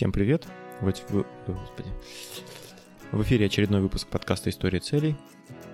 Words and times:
Всем 0.00 0.12
привет! 0.12 0.46
В, 0.80 0.86
в- 0.86 1.26
господи. 1.46 1.90
в 3.12 3.20
эфире 3.20 3.44
очередной 3.44 3.82
выпуск 3.82 4.08
подкаста 4.08 4.48
«История 4.48 4.80
целей», 4.80 5.14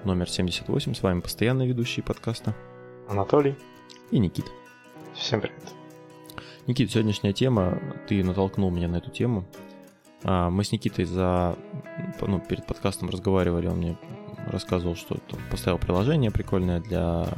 номер 0.02 0.28
78. 0.28 0.94
С 0.94 1.02
вами 1.04 1.20
постоянный 1.20 1.68
ведущий 1.68 2.02
подкаста 2.02 2.52
Анатолий. 3.08 3.54
и 4.10 4.18
Никита. 4.18 4.48
Всем 5.14 5.40
привет. 5.40 5.62
Никита, 6.66 6.90
сегодняшняя 6.90 7.32
тема, 7.32 7.80
ты 8.08 8.24
натолкнул 8.24 8.72
меня 8.72 8.88
на 8.88 8.96
эту 8.96 9.12
тему. 9.12 9.46
А, 10.24 10.50
Мы 10.50 10.64
с 10.64 10.72
Никитой 10.72 11.04
за, 11.04 11.56
ну, 12.20 12.40
перед 12.40 12.66
подкастом 12.66 13.10
разговаривали, 13.10 13.68
он 13.68 13.76
мне 13.76 13.96
рассказывал, 14.48 14.96
что 14.96 15.18
поставил 15.52 15.78
приложение 15.78 16.32
прикольное 16.32 16.80
для 16.80 17.28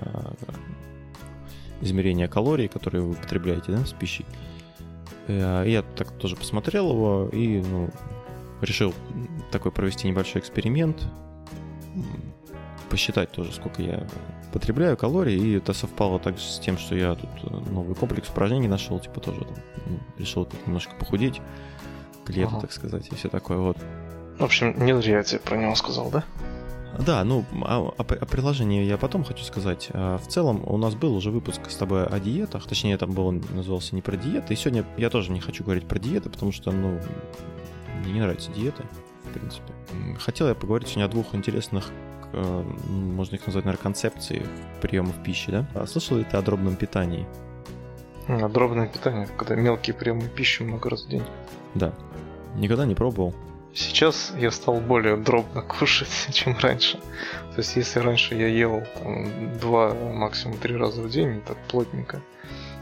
измерения 1.83 2.29
калорий, 2.29 2.67
которые 2.67 3.03
вы 3.03 3.15
потребляете 3.15 3.73
да, 3.73 3.85
с 3.85 3.93
пищей. 3.93 4.25
Э, 4.25 4.58
Я 5.29 5.83
так 5.97 6.11
тоже 6.13 6.37
посмотрел 6.37 6.91
его 6.91 7.29
и 7.33 7.61
ну, 7.61 7.91
решил 8.63 8.95
такой 9.51 9.73
провести 9.73 10.09
небольшой 10.09 10.41
эксперимент, 10.41 11.07
посчитать 12.89 13.31
тоже, 13.31 13.53
сколько 13.53 13.83
я 13.83 14.07
потребляю 14.53 14.97
калорий, 14.97 15.39
и 15.39 15.57
это 15.59 15.73
совпало 15.73 16.19
также 16.19 16.45
с 16.45 16.59
тем, 16.59 16.79
что 16.79 16.95
я 16.95 17.15
тут 17.15 17.29
э, 17.43 17.71
новый 17.71 17.95
комплекс 17.95 18.31
упражнений 18.31 18.69
нашел, 18.69 18.99
типа 18.99 19.21
тоже 19.21 19.41
там, 19.41 19.55
ну, 19.87 19.99
решил 20.17 20.47
тут 20.47 20.67
немножко 20.67 20.95
похудеть 20.95 21.41
к 22.25 22.31
лету, 22.31 22.53
Ага. 22.53 22.61
так 22.63 22.73
сказать, 22.73 23.09
и 23.11 23.15
все 23.15 23.29
такое 23.29 23.59
вот. 23.59 23.77
В 24.39 24.45
общем, 24.45 24.75
не 24.85 24.99
зря 25.01 25.19
я 25.19 25.23
тебе 25.23 25.41
про 25.41 25.57
него 25.57 25.75
сказал, 25.75 26.11
да? 26.11 26.25
Да, 26.99 27.23
ну, 27.25 27.45
о, 27.63 27.95
о- 27.97 28.03
о 28.03 28.27
приложении 28.27 28.85
я 28.85 28.97
потом 28.97 29.25
хочу 29.25 29.45
сказать. 29.45 29.89
А 29.93 30.19
В 30.19 30.27
целом, 30.27 30.63
у 30.67 30.77
нас 30.79 30.95
был 30.95 31.15
уже 31.15 31.31
выпуск 31.31 31.71
с 31.71 31.77
тобой 31.77 32.07
о 32.07 32.19
диетах, 32.19 32.67
точнее, 32.67 32.97
там 32.97 33.13
был, 33.13 33.27
он 33.27 33.43
назывался 33.53 33.95
не 33.95 34.03
про 34.03 34.17
диеты, 34.17 34.55
и 34.55 34.57
сегодня 34.57 34.85
я 34.97 35.11
тоже 35.11 35.31
не 35.33 35.41
хочу 35.41 35.63
говорить 35.65 35.87
про 35.87 35.99
диеты, 35.99 36.31
потому 36.31 36.51
что, 36.53 36.73
ну, 36.73 36.99
мне 38.03 38.13
не 38.13 38.21
нравятся 38.21 38.51
диеты, 38.53 38.85
в 39.25 39.33
принципе. 39.33 39.73
Хотел 40.19 40.49
я 40.49 40.55
поговорить 40.55 40.89
сегодня 40.89 41.05
о 41.05 41.09
двух 41.09 41.35
интересных, 41.35 41.91
э, 42.33 42.65
можно 42.89 43.37
их 43.37 43.47
назвать, 43.47 43.65
наверное, 43.65 43.83
концепции 43.83 44.43
приемов 44.81 45.23
пищи, 45.23 45.51
да? 45.51 45.67
А 45.75 45.87
слышал 45.87 46.17
ли 46.17 46.25
ты 46.25 46.37
о 46.37 46.43
дробном 46.43 46.77
питании? 46.77 47.27
А, 48.27 48.49
Дробное 48.49 48.87
питание, 48.89 49.27
когда 49.37 49.55
мелкие 49.55 49.95
приемы 49.95 50.23
пищи 50.29 50.63
много 50.63 50.91
раз 50.91 51.05
в 51.05 51.09
день. 51.09 51.23
Да. 51.75 51.93
Никогда 52.57 52.85
не 52.87 52.95
пробовал. 52.95 53.35
Сейчас 53.79 54.33
я 54.37 54.51
стал 54.51 54.81
более 54.81 55.17
дробно 55.17 55.63
кушать, 55.79 56.09
чем 56.33 56.59
раньше. 56.59 56.99
То 57.55 57.59
есть, 57.59 57.77
если 57.77 58.01
раньше 58.01 58.35
я 58.35 58.49
ел 58.49 58.83
там, 58.97 59.57
два, 59.59 59.95
максимум 59.95 60.59
три 60.59 60.77
раза 60.77 61.01
в 61.01 61.09
день, 61.09 61.41
так 61.43 61.57
плотненько, 61.69 62.21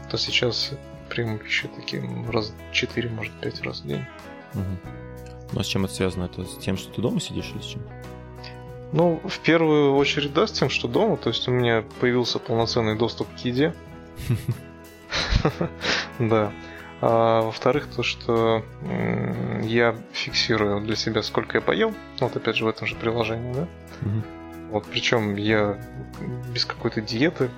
то 0.09 0.17
сейчас 0.17 0.71
приемы 1.07 1.37
пищи 1.37 1.67
такие 1.75 2.01
м, 2.01 2.27
раз 2.31 2.51
четыре, 2.71 3.09
может 3.09 3.31
пять 3.39 3.61
раз 3.61 3.81
в 3.81 3.87
день. 3.87 4.05
Мгм. 4.55 4.79
Ну, 5.51 5.59
а 5.59 5.63
с 5.63 5.67
чем 5.67 5.85
это 5.85 5.93
связано? 5.93 6.23
Это 6.23 6.43
с 6.45 6.57
тем, 6.57 6.77
что 6.77 6.91
ты 6.91 6.99
дома 6.99 7.19
сидишь 7.19 7.51
или 7.53 7.61
с 7.61 7.65
чем? 7.65 7.83
Ну, 8.91 9.21
в 9.23 9.39
первую 9.39 9.95
очередь, 9.95 10.33
да, 10.33 10.47
с 10.47 10.51
тем, 10.51 10.71
что 10.71 10.87
дома, 10.87 11.17
то 11.17 11.29
есть 11.29 11.47
у 11.47 11.51
меня 11.51 11.83
появился 11.99 12.39
полноценный 12.39 12.97
доступ 12.97 13.27
к 13.35 13.37
еде. 13.45 13.75
Да. 16.19 16.51
А 16.99 17.41
во-вторых, 17.41 17.87
то, 17.95 18.01
что 18.01 18.63
я 19.63 19.95
фиксирую 20.13 20.81
для 20.81 20.95
себя, 20.95 21.21
сколько 21.21 21.57
я 21.57 21.61
поел. 21.61 21.93
Вот 22.19 22.35
опять 22.35 22.55
же 22.55 22.65
в 22.65 22.67
этом 22.67 22.87
же 22.87 22.95
приложении, 22.95 23.53
да. 23.53 23.67
Мгм. 24.01 24.23
Вот 24.71 24.85
причем 24.85 25.35
я 25.35 25.79
без 26.53 26.65
какой-то 26.65 27.01
диеты 27.01 27.49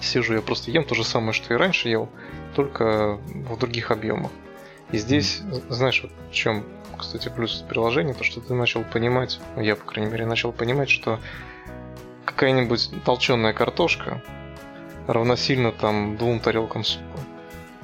сижу, 0.00 0.34
я 0.34 0.42
просто 0.42 0.70
ем 0.70 0.84
то 0.84 0.94
же 0.94 1.04
самое, 1.04 1.32
что 1.32 1.54
и 1.54 1.56
раньше 1.56 1.88
ел, 1.88 2.08
только 2.54 3.18
в 3.32 3.58
других 3.58 3.90
объемах. 3.90 4.30
И 4.92 4.98
здесь, 4.98 5.42
знаешь, 5.68 6.02
вот 6.02 6.12
в 6.30 6.34
чем, 6.34 6.64
кстати, 6.98 7.28
плюс 7.28 7.64
приложения, 7.68 8.14
то, 8.14 8.24
что 8.24 8.40
ты 8.40 8.54
начал 8.54 8.84
понимать, 8.84 9.40
ну, 9.56 9.62
я, 9.62 9.76
по 9.76 9.84
крайней 9.84 10.12
мере, 10.12 10.26
начал 10.26 10.52
понимать, 10.52 10.90
что 10.90 11.18
какая-нибудь 12.24 12.90
толченая 13.04 13.52
картошка 13.52 14.22
равносильно 15.06 15.72
там 15.72 16.16
двум 16.16 16.40
тарелкам 16.40 16.84
супа. 16.84 17.18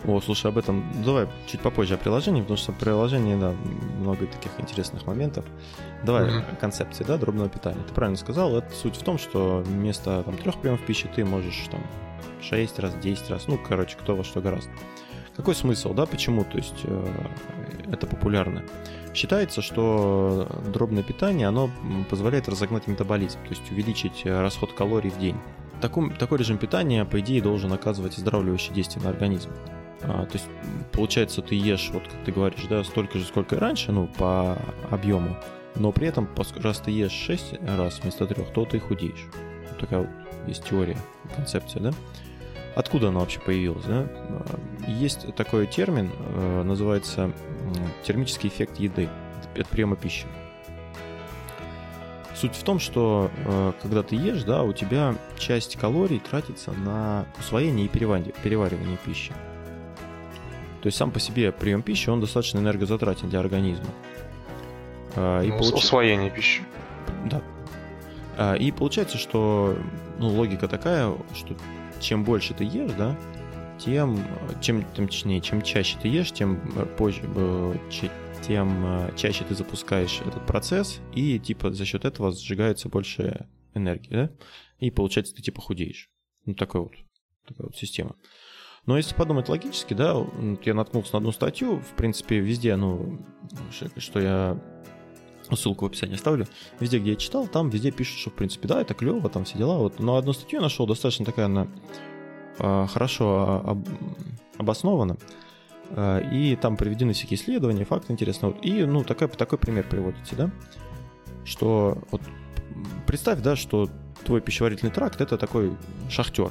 О, 0.04 0.20
слушай, 0.20 0.48
об 0.48 0.58
этом 0.58 0.84
давай 1.04 1.28
чуть 1.46 1.60
попозже 1.60 1.94
о 1.94 1.96
приложении, 1.96 2.40
потому 2.40 2.56
что 2.56 2.72
в 2.72 2.78
приложении, 2.78 3.38
да, 3.38 3.54
много 4.00 4.26
таких 4.26 4.50
интересных 4.58 5.06
моментов. 5.06 5.44
Давай 6.04 6.40
о 6.40 6.56
концепции, 6.56 7.04
да, 7.04 7.16
дробного 7.16 7.48
питания. 7.48 7.82
Ты 7.86 7.94
правильно 7.94 8.16
сказал, 8.16 8.56
это 8.56 8.72
суть 8.74 8.96
в 8.96 9.02
том, 9.04 9.18
что 9.18 9.62
вместо 9.64 10.24
там 10.24 10.36
трех 10.36 10.60
приемов 10.60 10.84
пищи 10.84 11.08
ты 11.14 11.24
можешь 11.24 11.68
там 11.70 11.80
6 12.40 12.78
раз, 12.80 12.94
10 12.94 13.30
раз, 13.30 13.46
ну, 13.46 13.58
короче, 13.58 13.96
кто 13.96 14.16
во 14.16 14.24
что 14.24 14.40
гораздо. 14.40 14.72
Какой 15.36 15.54
смысл, 15.54 15.94
да, 15.94 16.04
почему, 16.04 16.44
то 16.44 16.58
есть 16.58 16.80
э, 16.84 17.08
это 17.90 18.06
популярно? 18.06 18.64
Считается, 19.14 19.62
что 19.62 20.48
дробное 20.72 21.02
питание, 21.02 21.46
оно 21.46 21.70
позволяет 22.10 22.48
разогнать 22.48 22.86
метаболизм, 22.86 23.38
то 23.44 23.50
есть 23.50 23.70
увеличить 23.70 24.22
э, 24.24 24.40
расход 24.40 24.72
калорий 24.72 25.10
в 25.10 25.18
день. 25.18 25.36
Таком, 25.80 26.14
такой 26.14 26.38
режим 26.38 26.58
питания, 26.58 27.04
по 27.04 27.20
идее, 27.20 27.40
должен 27.40 27.72
оказывать 27.72 28.18
оздоравливающее 28.18 28.74
действие 28.74 29.02
на 29.04 29.10
организм. 29.10 29.50
А, 30.04 30.26
то 30.26 30.32
есть, 30.34 30.48
получается, 30.92 31.42
ты 31.42 31.54
ешь, 31.54 31.90
вот 31.92 32.02
как 32.02 32.24
ты 32.24 32.32
говоришь, 32.32 32.64
да, 32.68 32.82
столько 32.84 33.18
же, 33.18 33.24
сколько 33.24 33.56
и 33.56 33.58
раньше, 33.58 33.92
ну, 33.92 34.06
по 34.06 34.58
объему, 34.90 35.36
но 35.76 35.92
при 35.92 36.08
этом, 36.08 36.28
раз 36.56 36.78
ты 36.78 36.90
ешь 36.90 37.12
6 37.12 37.54
раз 37.66 38.00
вместо 38.00 38.26
трех, 38.26 38.52
то 38.52 38.64
ты 38.64 38.78
худеешь. 38.80 39.26
Вот 39.70 39.78
такая 39.78 40.00
вот 40.00 40.10
есть 40.46 40.64
теория, 40.64 40.96
концепция, 41.34 41.82
да? 41.82 41.90
Откуда 42.74 43.08
она 43.08 43.20
вообще 43.20 43.38
появилась, 43.40 43.84
да? 43.84 44.06
А, 44.08 44.44
Есть 44.88 45.34
такой 45.34 45.66
термин, 45.66 46.10
э, 46.18 46.62
называется 46.64 47.32
термический 48.02 48.48
эффект 48.48 48.78
еды 48.78 49.08
от 49.56 49.68
приема 49.68 49.96
пищи. 49.96 50.26
Суть 52.34 52.56
в 52.56 52.62
том, 52.64 52.80
что 52.80 53.30
э, 53.36 53.72
когда 53.82 54.02
ты 54.02 54.16
ешь, 54.16 54.42
да, 54.42 54.62
у 54.62 54.72
тебя 54.72 55.14
часть 55.38 55.76
калорий 55.76 56.18
тратится 56.18 56.72
на 56.72 57.26
усвоение 57.38 57.86
и 57.86 57.88
перевари- 57.88 58.34
переваривание 58.42 58.96
пищи. 59.04 59.32
То 60.82 60.88
есть 60.88 60.98
сам 60.98 61.10
по 61.12 61.20
себе 61.20 61.52
прием 61.52 61.82
пищи, 61.82 62.10
он 62.10 62.20
достаточно 62.20 62.58
энергозатратен 62.58 63.28
для 63.28 63.38
организма. 63.40 63.86
А, 65.14 65.42
И 65.42 65.48
Ну, 65.48 65.58
получ- 65.58 65.74
Усвоение 65.74 66.30
пищи. 66.30 66.62
да. 67.26 67.40
А, 68.36 68.54
И 68.54 68.72
получается, 68.72 69.16
что 69.18 69.76
ну, 70.18 70.28
логика 70.28 70.66
такая, 70.68 71.14
что 71.34 71.56
чем 72.00 72.24
больше 72.24 72.54
ты 72.54 72.64
ешь, 72.64 72.92
да, 72.98 73.16
тем, 73.78 74.18
чем, 74.60 74.84
тем 74.94 75.06
точнее, 75.08 75.40
чем 75.40 75.62
чаще 75.62 75.98
ты 76.00 76.08
ешь, 76.08 76.32
тем 76.32 76.60
э, 76.76 76.84
позже, 76.96 77.22
э, 77.34 77.74
тем 78.46 78.84
э, 78.84 79.12
чаще 79.16 79.44
ты 79.44 79.54
запускаешь 79.54 80.20
этот 80.26 80.44
процесс, 80.46 81.00
и 81.14 81.38
типа 81.38 81.72
за 81.72 81.84
счет 81.84 82.04
этого 82.04 82.32
сжигается 82.32 82.88
больше 82.88 83.46
энергии, 83.74 84.10
да, 84.10 84.30
и 84.80 84.90
получается 84.90 85.34
ты 85.34 85.42
типа 85.42 85.60
худеешь. 85.62 86.10
Ну, 86.44 86.54
такой 86.54 86.80
вот, 86.82 86.92
такая 87.46 87.66
вот 87.68 87.76
система. 87.76 88.16
Но 88.86 88.96
если 88.96 89.14
подумать 89.14 89.48
логически, 89.48 89.94
да, 89.94 90.16
я 90.64 90.74
наткнулся 90.74 91.12
на 91.12 91.18
одну 91.18 91.32
статью, 91.32 91.78
в 91.78 91.94
принципе, 91.94 92.40
везде, 92.40 92.74
ну, 92.74 93.18
что 93.96 94.20
я 94.20 94.58
ссылку 95.54 95.84
в 95.84 95.88
описании 95.88 96.14
оставлю, 96.16 96.46
везде, 96.80 96.98
где 96.98 97.10
я 97.10 97.16
читал, 97.16 97.46
там 97.46 97.70
везде 97.70 97.90
пишут, 97.90 98.18
что, 98.18 98.30
в 98.30 98.34
принципе, 98.34 98.66
да, 98.66 98.80
это 98.80 98.94
клево, 98.94 99.28
там 99.28 99.44
все 99.44 99.58
дела, 99.58 99.78
вот. 99.78 100.00
Но 100.00 100.16
одну 100.16 100.32
статью 100.32 100.58
я 100.58 100.62
нашел, 100.62 100.86
достаточно 100.86 101.24
такая 101.24 101.46
она 101.46 101.68
а, 102.58 102.86
хорошо 102.86 103.62
об- 103.64 103.88
обоснована, 104.58 105.16
а, 105.90 106.18
и 106.18 106.56
там 106.56 106.76
приведены 106.76 107.12
всякие 107.12 107.38
исследования, 107.38 107.84
факты 107.84 108.12
интересные. 108.12 108.52
И, 108.62 108.84
ну, 108.84 109.04
такой, 109.04 109.28
такой 109.28 109.58
пример 109.58 109.86
приводится, 109.88 110.34
да, 110.34 110.50
что 111.44 111.98
вот 112.10 112.22
представь, 113.06 113.40
да, 113.42 113.54
что 113.54 113.88
твой 114.24 114.40
пищеварительный 114.40 114.92
тракт 114.92 115.20
это 115.20 115.36
такой 115.36 115.76
шахтер. 116.08 116.50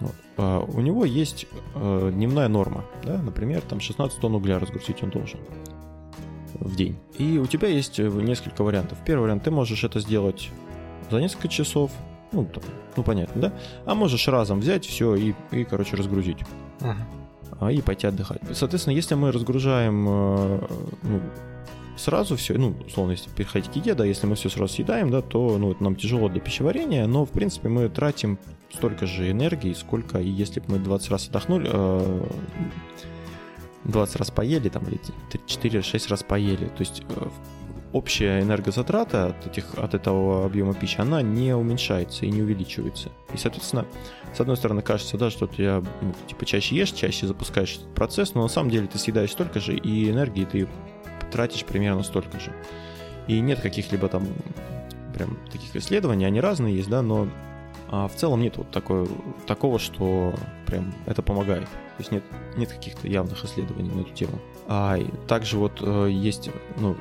Вот. 0.00 0.14
А, 0.36 0.60
у 0.60 0.80
него 0.80 1.04
есть 1.04 1.46
э, 1.74 2.10
дневная 2.12 2.48
норма, 2.48 2.84
да, 3.04 3.20
например, 3.20 3.62
там 3.62 3.80
16 3.80 4.20
тонн 4.20 4.34
угля 4.36 4.58
разгрузить 4.58 5.02
он 5.02 5.10
должен 5.10 5.40
в 6.54 6.74
день. 6.76 6.96
И 7.18 7.38
у 7.38 7.46
тебя 7.46 7.68
есть 7.68 7.98
э, 7.98 8.08
несколько 8.08 8.62
вариантов. 8.62 8.98
Первый 9.04 9.24
вариант, 9.24 9.44
ты 9.44 9.50
можешь 9.50 9.84
это 9.84 10.00
сделать 10.00 10.50
за 11.10 11.20
несколько 11.20 11.48
часов, 11.48 11.90
ну, 12.32 12.44
там, 12.44 12.62
ну 12.96 13.02
понятно, 13.02 13.40
да? 13.40 13.52
А 13.86 13.94
можешь 13.94 14.26
разом 14.28 14.60
взять 14.60 14.84
все 14.84 15.14
и, 15.14 15.34
и 15.50 15.64
короче, 15.64 15.96
разгрузить 15.96 16.38
Мгм. 16.80 17.04
а, 17.60 17.72
и 17.72 17.80
пойти 17.80 18.06
отдыхать. 18.06 18.40
Соответственно, 18.52 18.94
если 18.94 19.14
мы 19.14 19.32
разгружаем 19.32 20.06
э, 20.08 20.66
ну, 21.02 21.20
сразу 21.98 22.36
все, 22.36 22.54
ну, 22.54 22.74
условно, 22.86 23.12
если 23.12 23.28
переходить 23.30 23.70
к 23.70 23.76
еде, 23.76 23.94
да, 23.94 24.04
если 24.04 24.26
мы 24.26 24.36
все 24.36 24.48
сразу 24.48 24.74
съедаем, 24.74 25.10
да, 25.10 25.20
то 25.20 25.58
ну, 25.58 25.72
это 25.72 25.82
нам 25.82 25.96
тяжело 25.96 26.28
для 26.28 26.40
пищеварения, 26.40 27.06
но, 27.06 27.24
в 27.24 27.30
принципе, 27.30 27.68
мы 27.68 27.88
тратим 27.88 28.38
столько 28.72 29.06
же 29.06 29.30
энергии, 29.30 29.72
сколько, 29.72 30.18
и 30.18 30.28
если 30.28 30.60
бы 30.60 30.72
мы 30.72 30.78
20 30.78 31.10
раз 31.10 31.28
отдохнули, 31.28 31.68
э, 31.72 32.26
20 33.84 34.16
раз 34.16 34.30
поели, 34.30 34.68
там, 34.68 34.84
или 34.86 35.00
4-6 35.46 36.08
раз 36.08 36.22
поели, 36.22 36.66
то 36.66 36.80
есть 36.80 37.02
э, 37.08 37.28
общая 37.92 38.42
энергозатрата 38.42 39.26
от, 39.28 39.46
этих, 39.46 39.74
от 39.76 39.94
этого 39.94 40.44
объема 40.44 40.74
пищи, 40.74 41.00
она 41.00 41.22
не 41.22 41.54
уменьшается 41.54 42.26
и 42.26 42.30
не 42.30 42.42
увеличивается. 42.42 43.10
И, 43.32 43.38
соответственно, 43.38 43.86
с 44.34 44.40
одной 44.40 44.56
стороны, 44.56 44.82
кажется, 44.82 45.16
да, 45.16 45.30
что 45.30 45.46
ты 45.46 45.62
ну, 46.02 46.14
типа 46.26 46.44
чаще 46.44 46.76
ешь, 46.76 46.92
чаще 46.92 47.26
запускаешь 47.26 47.76
этот 47.76 47.94
процесс, 47.94 48.34
но 48.34 48.42
на 48.42 48.48
самом 48.48 48.70
деле 48.70 48.86
ты 48.86 48.98
съедаешь 48.98 49.32
столько 49.32 49.60
же, 49.60 49.74
и 49.74 50.10
энергии 50.10 50.44
ты 50.44 50.68
тратишь 51.30 51.64
примерно 51.64 52.02
столько 52.02 52.38
же. 52.40 52.52
И 53.26 53.40
нет 53.40 53.60
каких-либо 53.60 54.08
там 54.08 54.26
прям 55.14 55.38
таких 55.50 55.74
исследований, 55.76 56.24
они 56.24 56.40
разные 56.40 56.76
есть, 56.76 56.88
да, 56.88 57.02
но 57.02 57.28
а 57.90 58.06
в 58.06 58.14
целом 58.14 58.42
нет 58.42 58.56
вот 58.56 58.70
такой, 58.70 59.08
такого, 59.46 59.78
что 59.78 60.34
прям 60.66 60.92
это 61.06 61.22
помогает. 61.22 61.64
То 61.64 62.00
есть 62.00 62.12
нет, 62.12 62.22
нет 62.56 62.70
каких-то 62.70 63.08
явных 63.08 63.42
исследований 63.44 63.90
на 63.90 64.02
эту 64.02 64.12
тему. 64.12 64.38
А 64.66 64.98
также 65.26 65.56
вот 65.56 65.80
э, 65.80 66.08
есть, 66.10 66.50
ну, 66.76 66.96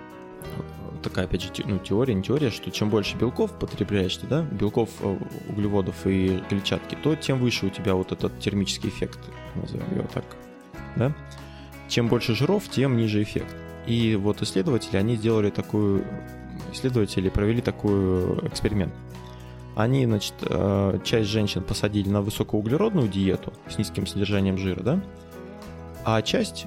такая, 1.04 1.26
опять 1.26 1.44
же, 1.44 1.52
ну, 1.66 1.78
теория, 1.80 2.14
не 2.14 2.24
теория, 2.24 2.50
что 2.50 2.72
чем 2.72 2.90
больше 2.90 3.18
белков 3.18 3.52
потребляешь 3.60 4.16
ты, 4.16 4.28
да, 4.28 4.44
белков, 4.44 4.90
э, 5.02 5.18
углеводов 5.50 5.96
и 6.06 6.42
клетчатки, 6.50 6.96
то 6.96 7.16
тем 7.16 7.40
выше 7.40 7.66
у 7.66 7.70
тебя 7.70 7.94
вот 7.94 8.14
этот 8.14 8.40
термический 8.40 8.90
эффект, 8.90 9.20
назовем 9.56 9.94
его 9.94 10.08
так, 10.14 10.24
да. 10.96 11.14
Чем 11.90 12.08
больше 12.08 12.34
жиров, 12.34 12.64
тем 12.70 12.98
ниже 12.98 13.22
эффект. 13.22 13.54
И 13.88 14.16
вот 14.16 14.42
исследователи, 14.42 14.98
они 14.98 15.16
сделали 15.16 15.50
такую, 15.50 16.04
исследователи 16.74 17.30
провели 17.30 17.62
такой 17.62 18.48
эксперимент– 18.48 18.94
они, 19.78 20.08
значит, 20.08 20.34
э, 20.42 21.00
часть 21.04 21.30
женщин 21.30 21.62
посадили 21.62 22.10
на 22.10 22.22
высокоуглеродную 22.22 23.08
диету 23.08 23.54
с 23.70 23.78
низким 23.78 24.08
содержанием 24.08 24.58
жира, 24.58 24.82
да, 24.82 25.00
а 26.04 26.24
часть 26.24 26.66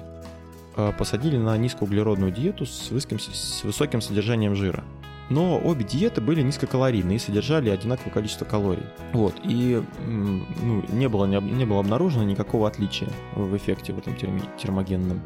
э, 0.77 0.93
посадили 0.97 1.37
на 1.37 1.57
низкоуглеродную 1.59 2.31
диету 2.31 2.67
с 2.67 2.89
высоким, 2.93 3.19
с 3.19 3.65
высоким 3.65 4.01
содержанием 4.01 4.55
жира. 4.55 4.85
Но 5.29 5.59
обе 5.59 5.85
диеты 5.85 6.21
были 6.21 6.41
низкокалорийные 6.43 7.17
и 7.17 7.19
содержали 7.19 7.71
одинаковое 7.71 8.13
количество 8.13 8.45
калорий. 8.45 8.87
Вот, 9.13 9.35
и 9.43 9.83
ну, 10.07 10.85
не, 10.91 11.09
было, 11.09 11.27
не 11.27 11.65
было 11.65 11.81
обнаружено 11.81 12.23
никакого 12.23 12.69
отличия 12.69 13.09
в 13.35 13.57
эффекте 13.57 13.93
в 13.93 13.99
этом 13.99 14.15
термогенном. 14.57 15.21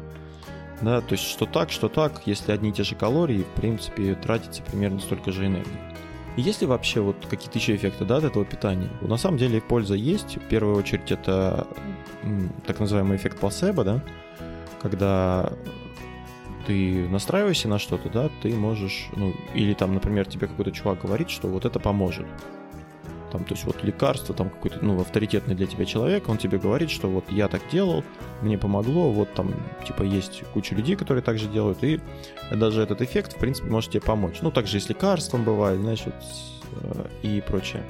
Да, 0.81 1.01
то 1.01 1.13
есть 1.13 1.23
что 1.23 1.45
так, 1.45 1.71
что 1.71 1.87
так, 1.87 2.21
если 2.25 2.51
одни 2.51 2.69
и 2.69 2.73
те 2.73 2.83
же 2.83 2.95
калории, 2.95 3.43
в 3.43 3.59
принципе, 3.59 4.15
тратится 4.15 4.61
примерно 4.61 4.99
столько 4.99 5.31
же 5.31 5.45
энергии. 5.45 5.79
Есть 6.35 6.61
ли 6.61 6.67
вообще 6.67 6.99
вот 6.99 7.15
какие-то 7.29 7.57
еще 7.57 7.75
эффекты 7.75 8.03
да, 8.03 8.17
от 8.17 8.25
этого 8.25 8.43
питания? 8.43 8.89
На 8.99 9.15
самом 9.15 9.37
деле 9.37 9.61
польза 9.61 9.95
есть. 9.95 10.35
В 10.35 10.41
первую 10.41 10.75
очередь 10.75 11.11
это 11.11 11.65
так 12.67 12.79
называемый 12.79 13.15
эффект 13.15 13.39
плацебо, 13.39 13.85
да, 13.85 14.03
когда 14.81 15.53
ты 16.67 17.07
настраиваешься 17.07 17.69
на 17.69 17.79
что-то, 17.79 18.09
да, 18.09 18.29
ты 18.41 18.53
можешь, 18.53 19.07
ну, 19.15 19.33
или 19.53 19.73
там, 19.73 19.93
например, 19.93 20.25
тебе 20.25 20.47
какой-то 20.47 20.71
чувак 20.71 21.01
говорит, 21.01 21.29
что 21.29 21.47
вот 21.47 21.63
это 21.63 21.79
поможет. 21.79 22.25
Там, 23.35 23.43
то 23.43 23.53
есть 23.53 23.65
вот 23.65 23.83
лекарство, 23.83 24.33
там 24.33 24.49
какой-то, 24.49 24.79
ну, 24.81 24.97
авторитетный 25.01 25.55
для 25.55 25.67
тебя 25.67 25.83
человек, 25.83 26.29
он 26.29 26.37
тебе 26.37 26.57
говорит, 26.57 26.89
что 26.89 27.09
вот 27.09 27.25
я 27.29 27.49
так 27.49 27.61
делал, 27.69 28.01
мне 28.41 28.57
помогло, 28.57 29.11
вот 29.11 29.33
там, 29.33 29.53
типа, 29.85 30.03
есть 30.03 30.45
куча 30.53 30.73
людей, 30.73 30.95
которые 30.95 31.21
так 31.21 31.37
же 31.37 31.49
делают, 31.49 31.83
и 31.83 31.99
даже 32.49 32.81
этот 32.81 33.01
эффект, 33.01 33.33
в 33.33 33.37
принципе, 33.37 33.69
может 33.69 33.91
тебе 33.91 33.99
помочь. 33.99 34.37
Ну, 34.41 34.51
также 34.51 34.77
и 34.77 34.79
с 34.79 34.87
лекарством 34.87 35.43
бывает, 35.43 35.81
вот, 35.81 36.13
э, 36.81 37.07
и 37.23 37.43
прочее. 37.45 37.83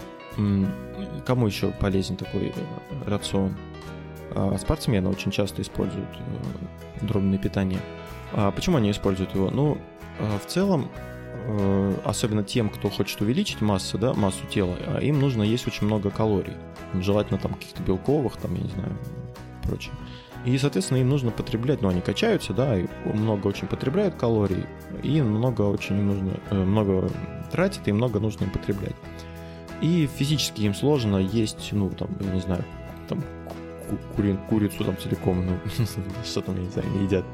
Кому 1.28 1.46
еще 1.46 1.70
полезен 1.80 2.16
такой 2.16 2.48
э, 2.48 2.54
рацион? 3.06 3.56
А, 4.32 4.58
спортсмены 4.58 5.10
очень 5.10 5.30
часто 5.30 5.62
используют 5.62 6.10
э, 6.10 7.06
дробное 7.06 7.38
питание. 7.38 7.82
А 8.34 8.50
почему 8.50 8.78
они 8.78 8.90
используют 8.90 9.36
его? 9.36 9.52
Ну, 9.52 9.78
в 10.20 10.46
целом, 10.48 10.90
особенно 12.04 12.44
тем, 12.44 12.70
кто 12.70 12.90
хочет 12.90 13.22
увеличить 13.22 13.62
массу, 13.62 13.98
да, 13.98 14.14
массу 14.14 14.46
тела, 14.48 14.76
а 14.88 15.00
им 15.00 15.20
нужно 15.20 15.44
есть 15.44 15.68
очень 15.68 15.86
много 15.86 16.10
калорий. 16.10 16.54
Желательно 16.94 17.40
там 17.40 17.54
каких-то 17.54 17.84
белковых, 17.84 18.38
там, 18.38 18.56
я 18.56 18.62
не 18.62 18.70
знаю, 18.70 18.98
прочее. 19.64 19.94
И, 20.46 20.58
соответственно, 20.60 21.00
им 21.00 21.10
нужно 21.10 21.32
потреблять, 21.32 21.82
ну, 21.82 21.90
они 21.90 22.02
качаются, 22.02 22.54
да, 22.54 22.78
и 22.78 22.86
много 23.06 23.48
очень 23.48 23.68
потребляют 23.68 24.16
калорий, 24.16 24.66
и 25.02 25.22
много 25.22 25.64
очень 25.64 25.96
нужно, 25.96 26.40
э, 26.52 26.56
много 26.56 27.10
тратят, 27.52 27.88
и 27.88 27.92
много 27.92 28.20
нужно 28.20 28.44
им 28.44 28.52
потреблять. 28.52 28.96
И 29.82 30.08
физически 30.08 30.62
им 30.62 30.76
сложно 30.76 31.18
есть, 31.18 31.70
ну, 31.72 31.90
там, 31.90 32.10
я 32.22 32.32
не 32.32 32.42
знаю, 32.42 32.64
там, 33.10 33.24
кури, 34.16 34.38
курицу 34.48 34.84
там 34.84 34.98
целиком, 34.98 35.46
ну, 35.46 35.58
что 36.24 36.42
там, 36.42 36.56
я 36.58 36.62
не 36.62 36.70
знаю, 36.70 36.90
не 36.92 37.06
едят. 37.06 37.26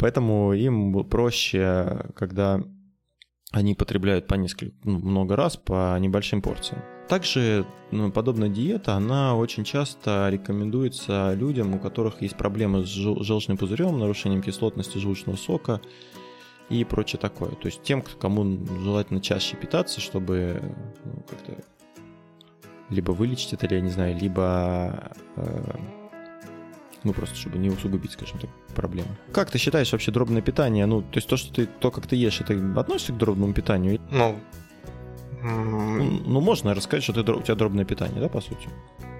Поэтому 0.00 0.54
им 0.54 1.04
проще, 1.04 2.06
когда 2.16 2.62
они 3.52 3.74
потребляют 3.74 4.26
по 4.26 4.34
несколько, 4.34 4.74
ну, 4.84 4.98
много 4.98 5.36
раз 5.36 5.58
по 5.58 5.96
небольшим 5.98 6.40
порциям. 6.40 6.82
Также 7.06 7.66
ну, 7.90 8.10
подобная 8.10 8.48
диета, 8.48 8.94
она 8.94 9.36
очень 9.36 9.64
часто 9.64 10.28
рекомендуется 10.30 11.34
людям, 11.34 11.74
у 11.74 11.78
которых 11.78 12.22
есть 12.22 12.36
проблемы 12.36 12.86
с 12.86 12.88
желчным 12.88 13.58
пузырем, 13.58 13.98
нарушением 13.98 14.42
кислотности 14.42 14.96
желчного 14.96 15.36
сока 15.36 15.82
и 16.70 16.82
прочее 16.84 17.18
такое. 17.20 17.50
То 17.50 17.66
есть 17.66 17.82
тем, 17.82 18.02
кому 18.02 18.64
желательно 18.82 19.20
чаще 19.20 19.56
питаться, 19.56 20.00
чтобы 20.00 20.62
ну, 21.04 21.24
как-то 21.28 21.62
либо 22.88 23.10
вылечить 23.10 23.52
это, 23.52 23.74
я 23.74 23.80
не 23.80 23.90
знаю, 23.90 24.16
либо 24.16 25.12
э, 25.36 25.74
ну 27.04 27.12
просто 27.12 27.36
чтобы 27.36 27.58
не 27.58 27.70
усугубить, 27.70 28.12
скажем 28.12 28.38
так, 28.38 28.50
проблему. 28.74 29.08
Как 29.32 29.50
ты 29.50 29.58
считаешь 29.58 29.92
вообще 29.92 30.10
дробное 30.10 30.42
питание? 30.42 30.86
Ну, 30.86 31.02
то 31.02 31.16
есть 31.16 31.28
то, 31.28 31.36
что 31.36 31.52
ты, 31.52 31.66
то, 31.66 31.90
как 31.90 32.06
ты 32.06 32.16
ешь, 32.16 32.40
это 32.40 32.54
относится 32.80 33.12
к 33.12 33.18
дробному 33.18 33.52
питанию? 33.52 34.00
Ну, 34.10 34.38
ну, 35.42 36.02
ну, 36.26 36.40
можно 36.40 36.74
рассказать, 36.74 37.02
что 37.04 37.12
ты, 37.12 37.32
у 37.32 37.40
тебя 37.40 37.54
дробное 37.54 37.84
питание, 37.84 38.20
да, 38.20 38.28
по 38.28 38.40
сути? 38.40 38.68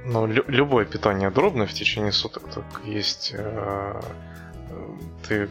Ну, 0.05 0.27
лю- 0.27 0.45
любое 0.49 0.85
питание 0.85 1.31
дробное 1.31 1.67
в 1.67 1.73
течение 1.73 2.13
суток. 2.13 2.43
Так 2.55 2.65
есть 2.85 3.35
э- 3.37 4.01
ты 5.29 5.49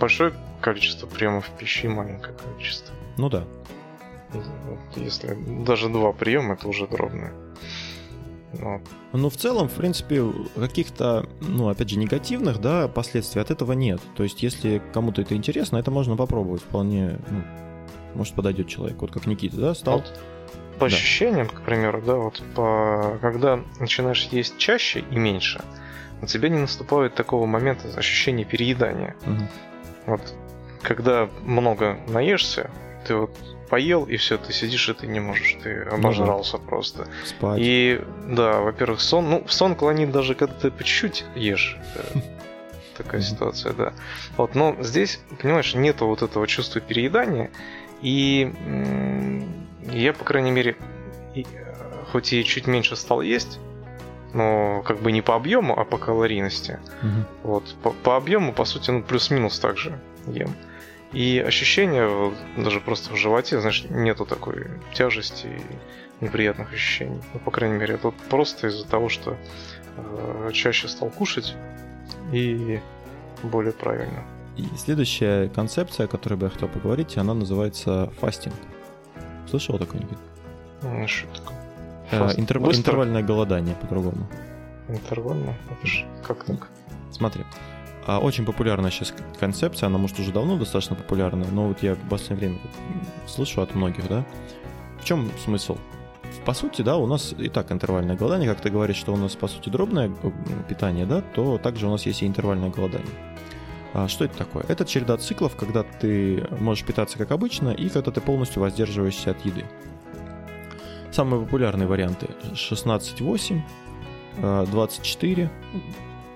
большое 0.00 0.32
количество 0.60 1.06
приемов 1.06 1.50
пищи 1.58 1.86
и 1.86 1.88
маленькое 1.88 2.34
количество. 2.36 2.94
Ну 3.16 3.28
да. 3.28 3.44
Если 4.96 5.36
даже 5.64 5.88
два 5.88 6.12
приема, 6.12 6.54
это 6.54 6.68
уже 6.68 6.86
дробное. 6.86 7.32
Но... 8.58 8.80
Ну, 9.12 9.30
в 9.30 9.36
целом, 9.36 9.68
в 9.68 9.72
принципе, 9.72 10.22
каких-то, 10.54 11.26
ну, 11.40 11.68
опять 11.68 11.88
же, 11.88 11.98
негативных, 11.98 12.60
да, 12.60 12.88
последствий 12.88 13.40
от 13.40 13.50
этого 13.50 13.72
нет. 13.72 14.00
То 14.16 14.22
есть, 14.22 14.42
если 14.42 14.82
кому-то 14.92 15.22
это 15.22 15.34
интересно, 15.34 15.76
это 15.76 15.90
можно 15.90 16.16
попробовать 16.16 16.62
вполне, 16.62 17.18
ну, 17.30 17.42
может, 18.14 18.34
подойдет 18.34 18.68
человек. 18.68 19.00
Вот 19.00 19.10
как 19.10 19.26
Никита, 19.26 19.56
да, 19.56 19.74
стал? 19.74 19.98
Вот 19.98 20.20
по 20.78 20.88
да. 20.88 20.96
ощущениям, 20.96 21.48
к 21.48 21.62
примеру, 21.62 22.02
да, 22.04 22.14
вот 22.16 22.42
по... 22.54 23.18
когда 23.20 23.60
начинаешь 23.78 24.28
есть 24.30 24.58
чаще 24.58 25.04
и 25.10 25.16
меньше, 25.16 25.60
у 26.20 26.26
тебя 26.26 26.48
не 26.48 26.58
наступает 26.58 27.14
такого 27.14 27.46
момента 27.46 27.88
ощущения 27.96 28.44
переедания. 28.44 29.16
Угу. 29.26 29.48
Вот 30.06 30.34
когда 30.82 31.28
много 31.44 31.98
наешься, 32.08 32.70
ты 33.06 33.14
вот 33.14 33.36
поел, 33.72 34.04
и 34.04 34.18
все, 34.18 34.36
ты 34.36 34.52
сидишь, 34.52 34.90
и 34.90 34.92
ты 34.92 35.06
не 35.06 35.18
можешь, 35.18 35.56
ты 35.62 35.84
обожрался 35.84 36.58
ну, 36.58 36.64
просто. 36.64 37.08
Спать. 37.24 37.58
И 37.58 38.02
да, 38.28 38.60
во-первых, 38.60 39.00
сон, 39.00 39.30
ну, 39.30 39.44
сон 39.48 39.76
клонит 39.76 40.12
даже 40.12 40.34
когда 40.34 40.52
ты 40.52 40.70
по 40.70 40.84
чуть-чуть 40.84 41.24
ешь. 41.34 41.78
Такая 42.98 43.22
ситуация, 43.22 43.72
да. 43.72 43.94
Вот, 44.36 44.54
но 44.54 44.76
здесь, 44.80 45.20
понимаешь, 45.40 45.74
нету 45.74 46.06
вот 46.06 46.20
этого 46.20 46.46
чувства 46.46 46.82
переедания, 46.82 47.50
и 48.02 48.52
я, 49.90 50.12
по 50.12 50.24
крайней 50.24 50.50
мере, 50.50 50.76
э, 51.34 51.42
хоть 52.12 52.34
и 52.34 52.44
чуть 52.44 52.66
меньше 52.66 52.94
стал 52.94 53.22
есть, 53.22 53.58
но 54.34 54.82
как 54.82 55.00
бы 55.00 55.12
не 55.12 55.22
по 55.22 55.34
объему, 55.34 55.80
а 55.80 55.86
по 55.86 55.96
калорийности. 55.96 56.78
Угу. 57.02 57.50
Вот 57.50 57.74
по, 57.82 57.90
по 57.92 58.16
объему, 58.18 58.52
по 58.52 58.66
сути, 58.66 58.90
ну 58.90 59.02
плюс-минус 59.02 59.58
так 59.58 59.78
же 59.78 59.98
ем. 60.26 60.54
И 61.12 61.38
ощущения 61.38 62.32
даже 62.56 62.80
просто 62.80 63.12
в 63.12 63.16
животе, 63.16 63.60
знаешь, 63.60 63.84
нету 63.90 64.24
такой 64.24 64.68
тяжести 64.94 65.46
и 65.46 66.24
неприятных 66.24 66.72
ощущений. 66.72 67.20
Ну, 67.34 67.40
по 67.40 67.50
крайней 67.50 67.76
мере, 67.76 67.94
это 67.94 68.12
просто 68.30 68.68
из-за 68.68 68.86
того, 68.86 69.08
что 69.08 69.36
э, 69.96 70.50
чаще 70.52 70.88
стал 70.88 71.10
кушать 71.10 71.54
и 72.32 72.80
более 73.42 73.72
правильно. 73.72 74.24
И 74.56 74.64
следующая 74.76 75.48
концепция, 75.48 76.04
о 76.04 76.08
которой 76.08 76.34
бы 76.34 76.46
я 76.46 76.50
хотел 76.50 76.68
поговорить, 76.68 77.16
она 77.18 77.34
называется 77.34 78.12
фастинг. 78.20 78.54
Слышал 79.48 79.78
такое 79.78 80.00
нибудь? 80.00 80.18
Ну, 80.82 81.06
что 81.08 81.26
такое? 81.38 81.56
Э, 82.10 82.30
интерв... 82.36 82.74
Интервальное 82.74 83.22
голодание 83.22 83.74
по-другому. 83.74 84.26
Интервальное? 84.88 85.58
Это 85.70 85.86
же 85.86 86.06
как 86.26 86.44
так? 86.44 86.68
Смотри. 87.10 87.44
А, 88.06 88.18
очень 88.18 88.44
популярная 88.44 88.90
сейчас 88.90 89.14
концепция, 89.38 89.86
она 89.86 89.98
может 89.98 90.18
уже 90.18 90.32
давно 90.32 90.56
достаточно 90.56 90.96
популярна, 90.96 91.46
но 91.50 91.68
вот 91.68 91.82
я 91.82 91.94
в 91.94 92.08
последнее 92.08 92.50
время 92.50 92.60
слышу 93.26 93.62
от 93.62 93.74
многих, 93.74 94.08
да. 94.08 94.24
В 95.00 95.04
чем 95.04 95.30
смысл? 95.44 95.78
По 96.44 96.54
сути, 96.54 96.82
да, 96.82 96.96
у 96.96 97.06
нас 97.06 97.34
и 97.38 97.48
так 97.48 97.70
интервальное 97.70 98.16
голодание, 98.16 98.48
как 98.48 98.60
ты 98.60 98.70
говоришь, 98.70 98.96
что 98.96 99.12
у 99.12 99.16
нас, 99.16 99.36
по 99.36 99.46
сути, 99.46 99.68
дробное 99.68 100.10
э, 100.22 100.30
питание, 100.68 101.06
да, 101.06 101.20
то 101.20 101.58
также 101.58 101.86
у 101.86 101.90
нас 101.90 102.06
есть 102.06 102.22
и 102.22 102.26
интервальное 102.26 102.70
голодание. 102.70 103.10
А 103.94 104.08
что 104.08 104.24
это 104.24 104.38
такое? 104.38 104.64
Это 104.68 104.84
череда 104.84 105.16
циклов, 105.18 105.54
когда 105.54 105.82
ты 105.82 106.46
можешь 106.58 106.84
питаться 106.84 107.18
как 107.18 107.30
обычно 107.30 107.70
и 107.70 107.88
когда 107.88 108.10
ты 108.10 108.20
полностью 108.20 108.62
воздерживаешься 108.62 109.32
от 109.32 109.44
еды. 109.44 109.66
Самые 111.12 111.42
популярные 111.42 111.86
варианты 111.86 112.28
16-8, 112.54 113.60
24, 114.40 115.44
э, 115.44 115.48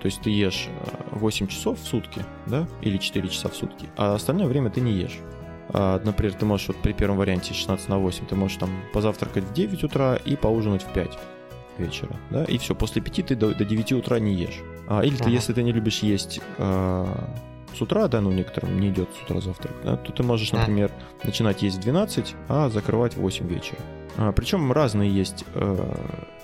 то 0.07 0.09
есть 0.09 0.21
ты 0.21 0.29
ешь 0.29 0.69
8 1.11 1.45
э, 1.45 1.49
часов 1.49 1.81
в 1.81 1.85
сутки, 1.85 2.23
да, 2.45 2.65
или 2.81 2.95
4 2.95 3.27
часа 3.27 3.49
в 3.49 3.55
сутки, 3.55 3.89
а 3.97 4.15
остальное 4.15 4.47
время 4.47 4.69
ты 4.69 4.79
не 4.79 4.93
ешь. 4.93 5.19
А, 5.67 5.99
например, 6.01 6.33
ты 6.33 6.45
можешь 6.45 6.69
вот 6.69 6.77
при 6.77 6.93
первом 6.93 7.17
варианте 7.17 7.53
16 7.53 7.89
на 7.89 7.97
8, 7.97 8.25
ты 8.25 8.35
можешь 8.35 8.55
там 8.55 8.69
позавтракать 8.93 9.43
в 9.43 9.53
9 9.53 9.83
утра 9.83 10.15
и 10.15 10.37
поужинать 10.37 10.83
в 10.83 10.93
5 10.93 11.19
вечера, 11.77 12.15
да, 12.29 12.45
и 12.45 12.57
все, 12.57 12.73
после 12.73 13.01
5 13.01 13.25
ты 13.25 13.35
до, 13.35 13.53
до 13.53 13.65
9 13.65 13.91
утра 13.91 14.17
не 14.19 14.33
ешь. 14.33 14.61
А, 14.87 15.01
или 15.01 15.15
ага. 15.15 15.25
ты, 15.25 15.29
если 15.31 15.51
ты 15.51 15.61
не 15.61 15.73
любишь 15.73 15.99
есть 15.99 16.39
а, 16.57 17.29
с 17.77 17.81
утра, 17.81 18.07
да, 18.07 18.21
ну 18.21 18.31
некоторым 18.31 18.79
не 18.79 18.89
идет 18.89 19.09
с 19.13 19.23
утра 19.23 19.39
завтрак, 19.41 19.73
да, 19.83 19.95
то 19.97 20.11
ты 20.11 20.23
можешь, 20.23 20.51
например, 20.51 20.91
начинать 21.23 21.61
есть 21.61 21.77
в 21.77 21.81
12, 21.81 22.35
а 22.49 22.69
закрывать 22.69 23.15
в 23.15 23.21
8 23.21 23.47
вечера. 23.47 23.79
А, 24.17 24.31
причем 24.31 24.71
разные 24.71 25.11
есть 25.11 25.45
э, 25.53 25.95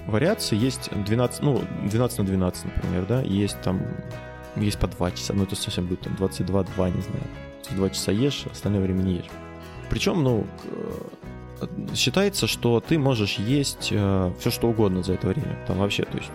вариации, 0.06 0.56
есть 0.56 0.90
12, 0.94 1.42
ну, 1.42 1.62
12 1.90 2.20
на 2.20 2.26
12, 2.26 2.66
например, 2.66 3.06
да, 3.08 3.22
есть 3.22 3.60
там, 3.62 3.82
есть 4.56 4.80
по 4.80 4.88
2 4.88 5.12
часа, 5.12 5.34
ну 5.34 5.44
это 5.44 5.56
совсем 5.56 5.88
будет 5.88 6.02
там 6.02 6.16
22, 6.16 6.64
2, 6.64 6.90
не 6.90 7.02
знаю. 7.02 7.24
2 7.72 7.90
часа 7.90 8.12
ешь, 8.12 8.46
остальное 8.52 8.82
время 8.82 9.02
не 9.02 9.14
ешь. 9.16 9.30
Причем, 9.90 10.24
ну, 10.24 10.46
считается, 11.96 12.48
что 12.48 12.80
ты 12.80 12.98
можешь 12.98 13.38
есть 13.40 13.90
э, 13.92 14.32
все 14.40 14.52
что 14.52 14.70
угодно 14.70 15.04
за 15.04 15.14
это 15.14 15.28
время. 15.28 15.58
Там 15.68 15.78
вообще, 15.78 16.04
то 16.04 16.18
есть 16.18 16.32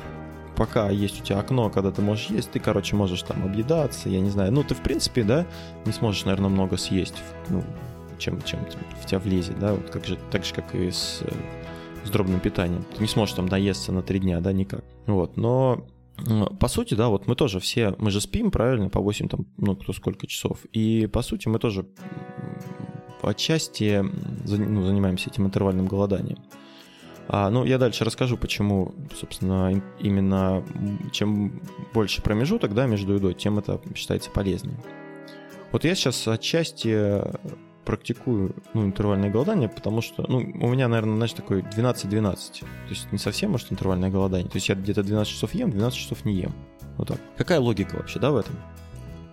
пока 0.59 0.91
есть 0.91 1.21
у 1.21 1.25
тебя 1.25 1.39
окно, 1.39 1.71
когда 1.71 1.93
ты 1.93 2.03
можешь 2.03 2.27
есть, 2.27 2.51
ты, 2.51 2.59
короче, 2.59 2.97
можешь 2.97 3.23
там 3.23 3.45
объедаться, 3.45 4.09
я 4.09 4.19
не 4.19 4.29
знаю. 4.29 4.53
Ну, 4.53 4.65
ты, 4.65 4.75
в 4.75 4.83
принципе, 4.83 5.23
да, 5.23 5.47
не 5.87 5.93
сможешь, 5.93 6.25
наверное, 6.25 6.51
много 6.51 6.77
съесть, 6.77 7.15
ну, 7.49 7.63
чем, 8.19 8.43
чем 8.43 8.59
в 9.01 9.07
тебя 9.07 9.21
влезет, 9.21 9.59
да, 9.61 9.75
вот 9.75 9.89
как 9.89 10.05
же, 10.05 10.19
так 10.33 10.45
же, 10.45 10.53
как 10.53 10.75
и 10.75 10.91
с, 10.91 11.23
э, 11.23 11.33
с 12.05 12.11
дробным 12.11 12.41
питанием. 12.41 12.85
Ты 12.97 13.03
не 13.03 13.09
сможешь 13.09 13.37
там 13.37 13.47
наесться 13.47 13.93
на 13.93 14.03
три 14.03 14.19
дня, 14.19 14.41
да, 14.41 14.53
никак. 14.53 14.85
Вот, 15.07 15.37
но 15.37 15.87
по 16.59 16.67
сути, 16.67 16.95
да, 16.95 17.09
вот 17.09 17.29
мы 17.29 17.37
тоже 17.37 17.61
все, 17.61 17.95
мы 17.99 18.11
же 18.11 18.21
спим, 18.21 18.51
правильно, 18.51 18.91
по 18.91 19.01
8 19.01 19.29
там, 19.29 19.47
ну, 19.57 19.77
кто 19.77 19.93
сколько 19.93 20.27
часов. 20.27 20.65
И 20.73 21.07
по 21.07 21.23
сути 21.23 21.47
мы 21.47 21.61
тоже 21.61 21.87
отчасти 23.23 24.01
ну, 24.03 24.83
занимаемся 24.83 25.31
этим 25.31 25.47
интервальным 25.47 25.87
голоданием. 25.87 26.39
А, 27.31 27.51
ну, 27.51 27.65
я 27.65 27.77
дальше 27.77 28.05
расскажу, 28.05 28.39
почему, 28.39 28.95
собственно, 29.15 29.83
именно 30.01 30.65
чем 31.13 31.61
больше 31.93 32.23
промежуток 32.23 32.75
да, 32.75 32.87
между 32.87 33.15
едой, 33.15 33.35
тем 33.35 33.59
это 33.59 33.81
считается 33.95 34.31
полезнее. 34.31 34.79
Вот 35.71 35.85
я 35.85 35.95
сейчас 35.95 36.27
отчасти 36.27 37.21
практикую 37.85 38.55
ну, 38.73 38.85
интервальное 38.85 39.31
голодание, 39.31 39.69
потому 39.69 40.01
что 40.01 40.25
ну, 40.27 40.39
у 40.39 40.69
меня, 40.69 40.89
наверное, 40.89 41.17
значит, 41.17 41.37
такой 41.37 41.61
12-12. 41.61 42.61
То 42.61 42.67
есть 42.89 43.13
не 43.13 43.19
совсем, 43.19 43.53
может, 43.53 43.71
интервальное 43.73 44.11
голодание. 44.11 44.49
То 44.49 44.57
есть 44.57 44.69
я 44.71 44.75
где-то 44.75 45.03
12 45.03 45.33
часов 45.33 45.55
ем, 45.55 45.71
12 45.71 45.99
часов 45.99 46.25
не 46.25 46.35
ем. 46.35 46.55
Вот 46.97 47.09
так. 47.09 47.19
Какая 47.37 47.61
логика 47.61 47.97
вообще, 47.97 48.19
да, 48.19 48.31
в 48.31 48.37
этом? 48.37 48.55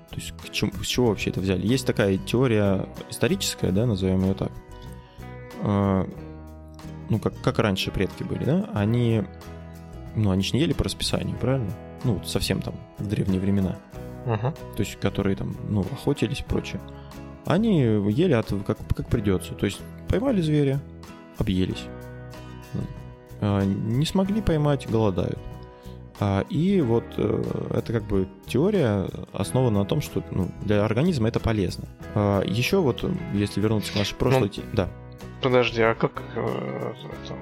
То 0.09 0.15
есть 0.15 0.33
к 0.37 0.49
чему, 0.51 0.71
с 0.83 0.85
чего 0.85 1.07
вообще 1.07 1.29
это 1.29 1.39
взяли? 1.39 1.65
Есть 1.65 1.87
такая 1.87 2.17
теория 2.17 2.87
историческая, 3.09 3.71
да, 3.71 3.85
назовем 3.85 4.23
ее 4.23 4.33
так. 4.33 4.51
Ну, 7.09 7.19
как, 7.19 7.39
как 7.41 7.59
раньше 7.59 7.91
предки 7.91 8.23
были, 8.23 8.43
да, 8.43 8.69
они, 8.73 9.23
ну, 10.15 10.31
они 10.31 10.43
же 10.43 10.53
не 10.53 10.61
ели 10.61 10.73
по 10.73 10.83
расписанию, 10.83 11.37
правильно? 11.37 11.71
Ну, 12.03 12.23
совсем 12.23 12.61
там 12.61 12.75
в 12.97 13.07
древние 13.07 13.39
времена. 13.39 13.77
Uh-huh. 14.25 14.51
То 14.75 14.79
есть, 14.79 14.95
которые 14.99 15.35
там, 15.35 15.55
ну, 15.69 15.81
охотились 15.81 16.39
и 16.39 16.43
прочее. 16.43 16.81
Они 17.45 17.81
ели 17.81 18.33
от, 18.33 18.51
как, 18.65 18.77
как 18.95 19.07
придется. 19.07 19.53
То 19.53 19.65
есть, 19.65 19.79
поймали 20.07 20.41
зверя, 20.41 20.79
объелись. 21.37 21.85
А, 23.41 23.63
не 23.63 24.05
смогли 24.05 24.41
поймать, 24.41 24.89
голодают. 24.89 25.37
А, 26.19 26.45
и 26.49 26.79
вот 26.81 27.03
э, 27.17 27.43
это 27.71 27.91
как 27.91 28.03
бы 28.03 28.27
теория 28.47 29.07
основана 29.33 29.79
на 29.79 29.85
том, 29.85 30.01
что 30.01 30.23
ну, 30.31 30.49
для 30.63 30.85
организма 30.85 31.27
это 31.27 31.39
полезно. 31.39 31.85
А, 32.13 32.41
еще 32.43 32.79
вот, 32.79 33.03
если 33.33 33.59
вернуться 33.59 33.91
к 33.91 33.97
нашей 33.97 34.15
прошлой... 34.15 34.51
Ну, 34.55 34.63
да. 34.73 34.89
Подожди, 35.41 35.81
а 35.81 35.93
как 35.93 36.23
э, 36.35 36.93
там, 37.27 37.37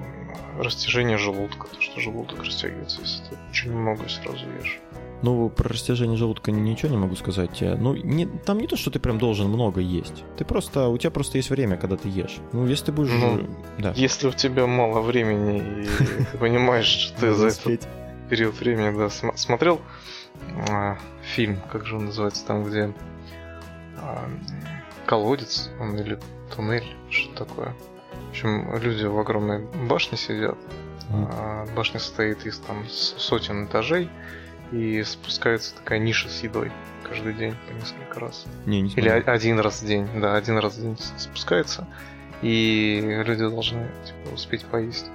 растяжение 0.62 1.16
желудка? 1.16 1.68
То, 1.68 1.80
что 1.80 2.00
желудок 2.00 2.42
растягивается, 2.42 3.00
если 3.00 3.22
ты 3.24 3.36
очень 3.50 3.72
много 3.72 4.08
сразу 4.08 4.44
ешь. 4.60 4.80
Ну, 5.22 5.48
про 5.48 5.70
растяжение 5.70 6.18
желудка 6.18 6.50
ничего 6.50 6.90
не 6.90 6.98
могу 6.98 7.16
сказать. 7.16 7.58
Ну, 7.60 7.94
не, 7.96 8.26
там 8.26 8.58
не 8.58 8.66
то, 8.66 8.76
что 8.76 8.90
ты 8.90 8.98
прям 8.98 9.18
должен 9.18 9.48
много 9.48 9.80
есть. 9.80 10.22
Ты 10.36 10.44
просто, 10.44 10.88
у 10.88 10.98
тебя 10.98 11.10
просто 11.10 11.38
есть 11.38 11.48
время, 11.48 11.78
когда 11.78 11.96
ты 11.96 12.08
ешь. 12.08 12.36
Ну, 12.52 12.66
если 12.66 12.86
ты 12.86 12.92
будешь... 12.92 13.10
Ну, 13.12 13.48
да. 13.78 13.92
Если 13.96 14.28
у 14.28 14.32
тебя 14.32 14.66
мало 14.66 15.00
времени, 15.00 15.84
и 15.84 16.24
ты 16.30 16.38
понимаешь, 16.38 16.86
что 16.86 17.20
ты 17.20 17.32
за 17.32 17.46
этот 17.46 17.88
период 18.28 18.58
времени, 18.60 18.94
да, 18.96 19.08
смотрел 19.08 19.80
а, 20.68 20.98
фильм, 21.22 21.58
как 21.72 21.86
же 21.86 21.96
он 21.96 22.06
называется, 22.06 22.44
там, 22.44 22.64
где 22.64 22.92
а, 23.96 24.28
колодец, 25.06 25.70
он 25.80 25.98
или 25.98 26.18
туннель, 26.54 26.96
что 27.10 27.44
такое. 27.44 27.74
В 28.26 28.30
общем, 28.30 28.76
люди 28.78 29.04
в 29.04 29.18
огромной 29.18 29.66
башне 29.88 30.18
сидят. 30.18 30.58
Mm. 31.10 31.28
А, 31.32 31.66
башня 31.74 32.00
состоит 32.00 32.46
из 32.46 32.58
там 32.58 32.86
сотен 32.88 33.66
этажей, 33.66 34.08
и 34.72 35.02
спускается 35.04 35.74
такая 35.74 35.98
ниша 35.98 36.28
с 36.28 36.42
едой 36.42 36.72
каждый 37.08 37.34
день 37.34 37.54
по 37.68 37.72
несколько 37.72 38.20
раз. 38.20 38.44
Не, 38.66 38.80
не 38.82 38.90
Или 38.90 39.08
один 39.08 39.60
раз 39.60 39.82
в 39.82 39.86
день, 39.86 40.08
да, 40.20 40.36
один 40.36 40.58
раз 40.58 40.76
в 40.76 40.82
день 40.82 40.96
спускается, 41.18 41.86
и 42.42 43.22
люди 43.26 43.40
должны 43.40 43.88
типа, 44.04 44.34
успеть 44.34 44.64
поесть. 44.64 45.06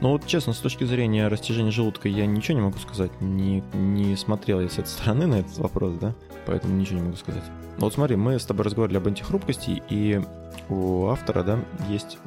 Ну 0.00 0.10
вот 0.10 0.26
честно, 0.26 0.54
с 0.54 0.58
точки 0.58 0.84
зрения 0.84 1.28
растяжения 1.28 1.70
желудка 1.70 2.08
я 2.08 2.24
ничего 2.24 2.58
не 2.58 2.64
могу 2.64 2.78
сказать. 2.78 3.10
Не, 3.20 3.62
не 3.74 4.16
смотрел 4.16 4.60
я 4.60 4.68
с 4.68 4.78
этой 4.78 4.86
стороны 4.88 5.26
на 5.26 5.34
этот 5.40 5.58
вопрос, 5.58 5.94
да? 6.00 6.14
Поэтому 6.46 6.74
ничего 6.74 7.00
не 7.00 7.04
могу 7.04 7.16
сказать. 7.16 7.44
Ну 7.76 7.84
вот 7.84 7.94
смотри, 7.94 8.16
мы 8.16 8.38
с 8.38 8.44
тобой 8.44 8.64
разговаривали 8.64 8.98
об 8.98 9.06
антихрупкости, 9.08 9.82
и 9.90 10.20
у 10.68 11.06
автора, 11.06 11.42
да, 11.42 11.58
есть, 11.88 12.18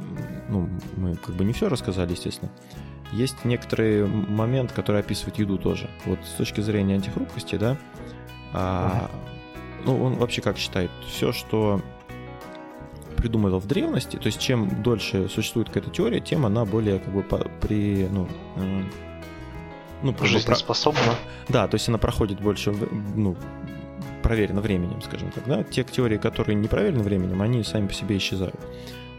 ну, 0.49 0.69
мы 0.97 1.15
как 1.15 1.35
бы 1.35 1.43
не 1.43 1.53
все 1.53 1.69
рассказали, 1.69 2.11
естественно, 2.11 2.51
есть 3.11 3.43
некоторый 3.43 4.05
момент, 4.05 4.71
который 4.71 5.01
описывает 5.01 5.37
еду 5.37 5.57
тоже. 5.57 5.89
Вот 6.05 6.19
с 6.25 6.31
точки 6.37 6.61
зрения 6.61 6.95
антихрупкости, 6.95 7.55
да, 7.55 7.77
а, 8.53 9.09
ну, 9.85 10.03
он 10.03 10.15
вообще 10.15 10.41
как 10.41 10.57
считает, 10.57 10.91
все, 11.07 11.31
что 11.31 11.81
придумала 13.23 13.57
в 13.57 13.67
древности, 13.67 14.17
то 14.17 14.27
есть 14.27 14.41
чем 14.41 14.83
дольше 14.83 15.29
существует 15.29 15.69
какая-то 15.69 15.89
теория, 15.89 16.19
тем 16.19 16.45
она 16.45 16.65
более 16.65 16.99
как 16.99 17.13
бы 17.13 17.23
при, 17.61 18.05
ну, 18.11 18.27
ну 20.01 20.13
жизнеспособна. 20.21 21.15
Да, 21.47 21.69
то 21.69 21.75
есть 21.75 21.87
она 21.87 21.97
проходит 21.97 22.41
больше, 22.41 22.73
ну, 23.15 23.37
проверено 24.21 24.59
временем, 24.59 25.01
скажем 25.01 25.31
так, 25.31 25.45
да. 25.45 25.63
Те 25.63 25.85
теории, 25.85 26.17
которые 26.17 26.55
не 26.55 26.67
проверены 26.67 27.01
временем, 27.01 27.41
они 27.41 27.63
сами 27.63 27.87
по 27.87 27.93
себе 27.93 28.17
исчезают. 28.17 28.59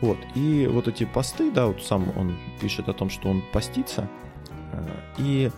Вот. 0.03 0.19
И 0.35 0.69
вот 0.71 0.87
эти 0.87 1.05
посты, 1.05 1.51
да, 1.51 1.67
вот 1.67 1.83
сам 1.83 2.13
он 2.19 2.37
пишет 2.61 2.91
о 2.91 2.93
том, 2.93 3.09
что 3.09 3.31
он 3.31 3.43
постится. 3.53 4.11
Э, 4.73 4.87
и 5.17 5.51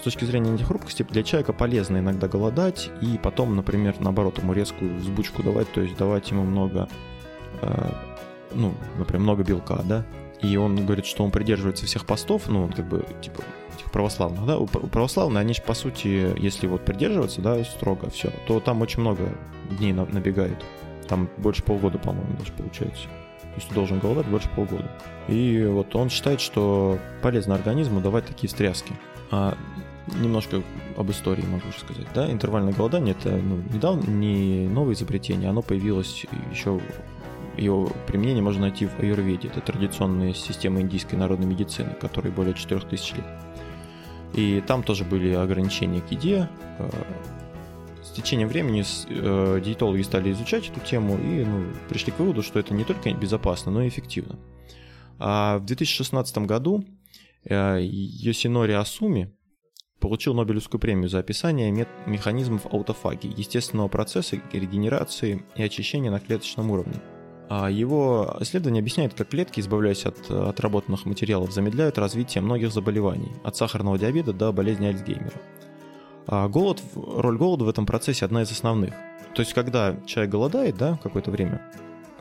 с 0.00 0.02
точки 0.02 0.24
зрения 0.24 0.50
антихрупкости 0.50 1.04
для 1.04 1.22
человека 1.22 1.52
полезно 1.52 1.98
иногда 1.98 2.26
голодать 2.26 2.90
и 3.00 3.16
потом, 3.22 3.54
например, 3.54 3.94
наоборот, 4.00 4.38
ему 4.38 4.54
резкую 4.54 4.96
взбучку 4.96 5.44
давать, 5.44 5.70
то 5.70 5.80
есть 5.80 5.96
давать 5.96 6.28
ему 6.32 6.42
много, 6.42 6.88
ну, 8.54 8.74
например, 8.98 9.22
много 9.22 9.42
белка, 9.42 9.80
да. 9.84 10.04
И 10.40 10.56
он 10.56 10.84
говорит, 10.84 11.06
что 11.06 11.24
он 11.24 11.30
придерживается 11.30 11.86
всех 11.86 12.04
постов, 12.04 12.48
ну, 12.48 12.64
он 12.64 12.72
как 12.72 12.88
бы, 12.88 13.04
типа, 13.20 13.42
этих 13.76 13.90
православных, 13.92 14.44
да, 14.44 14.58
православных, 14.58 15.40
они 15.40 15.54
же, 15.54 15.62
по 15.62 15.74
сути, 15.74 16.38
если 16.38 16.66
вот 16.66 16.84
придерживаться, 16.84 17.40
да, 17.40 17.62
строго 17.64 18.10
все, 18.10 18.30
то 18.46 18.58
там 18.60 18.80
очень 18.82 19.00
много 19.00 19.28
дней 19.70 19.92
набегает. 19.92 20.64
Там 21.08 21.28
больше 21.36 21.62
полгода, 21.62 21.98
по-моему, 21.98 22.36
даже 22.38 22.52
получается. 22.52 23.04
То 23.40 23.56
есть 23.56 23.68
ты 23.68 23.74
должен 23.74 23.98
голодать 23.98 24.26
больше 24.26 24.48
полгода. 24.56 24.90
И 25.28 25.64
вот 25.64 25.94
он 25.94 26.08
считает, 26.08 26.40
что 26.40 26.98
полезно 27.20 27.54
организму 27.54 28.00
давать 28.00 28.24
такие 28.24 28.48
встряски. 28.48 28.94
А 29.30 29.56
немножко 30.20 30.62
об 30.96 31.10
истории 31.10 31.42
могу 31.42 31.68
рассказать. 31.68 32.06
Да? 32.14 32.30
Интервальное 32.30 32.72
голодание 32.72 33.14
это 33.18 33.30
ну, 33.30 33.58
недавно 33.72 34.08
не 34.10 34.66
новое 34.68 34.94
изобретение, 34.94 35.50
оно 35.50 35.62
появилось 35.62 36.24
еще 36.50 36.80
его 37.56 37.90
применение 38.06 38.42
можно 38.42 38.62
найти 38.62 38.86
в 38.86 38.98
аюрведе. 39.00 39.48
Это 39.48 39.60
традиционная 39.60 40.34
система 40.34 40.80
индийской 40.80 41.18
народной 41.18 41.46
медицины, 41.46 41.94
которой 42.00 42.30
более 42.30 42.54
4000 42.54 43.14
лет. 43.14 43.26
И 44.34 44.62
там 44.66 44.82
тоже 44.82 45.04
были 45.04 45.32
ограничения 45.32 46.00
к 46.00 46.10
еде, 46.10 46.48
э, 46.78 46.90
с 48.02 48.10
течением 48.14 48.48
времени 48.48 48.82
э, 48.82 49.60
диетологи 49.64 50.02
стали 50.02 50.32
изучать 50.32 50.68
эту 50.68 50.80
тему 50.80 51.16
и 51.18 51.44
ну, 51.44 51.64
пришли 51.88 52.12
к 52.12 52.18
выводу, 52.18 52.42
что 52.42 52.58
это 52.58 52.74
не 52.74 52.84
только 52.84 53.12
безопасно, 53.14 53.72
но 53.72 53.82
и 53.82 53.88
эффективно. 53.88 54.38
А 55.18 55.58
в 55.58 55.64
2016 55.64 56.38
году 56.38 56.84
э, 57.44 57.78
Йосинори 57.80 58.72
Асуми 58.72 59.32
получил 60.00 60.34
Нобелевскую 60.34 60.80
премию 60.80 61.08
за 61.08 61.20
описание 61.20 61.70
механизмов 62.06 62.66
аутофагии, 62.66 63.32
естественного 63.34 63.88
процесса 63.88 64.36
регенерации 64.52 65.44
и 65.54 65.62
очищения 65.62 66.10
на 66.10 66.18
клеточном 66.18 66.70
уровне. 66.70 67.00
А 67.54 67.68
его 67.68 68.34
исследование 68.40 68.80
объясняет, 68.80 69.12
как 69.12 69.28
клетки, 69.28 69.60
избавляясь 69.60 70.06
от 70.06 70.30
отработанных 70.30 71.04
материалов, 71.04 71.52
замедляют 71.52 71.98
развитие 71.98 72.40
многих 72.40 72.72
заболеваний, 72.72 73.30
от 73.44 73.54
сахарного 73.56 73.98
диабета 73.98 74.32
до 74.32 74.52
болезни 74.52 74.86
Альцгеймера. 74.86 75.38
А 76.26 76.48
голод, 76.48 76.82
роль 76.94 77.36
голода 77.36 77.64
в 77.64 77.68
этом 77.68 77.84
процессе 77.84 78.24
одна 78.24 78.40
из 78.40 78.50
основных. 78.50 78.94
То 79.34 79.40
есть, 79.40 79.52
когда 79.52 79.94
человек 80.06 80.32
голодает, 80.32 80.78
да, 80.78 80.98
какое-то 81.02 81.30
время, 81.30 81.60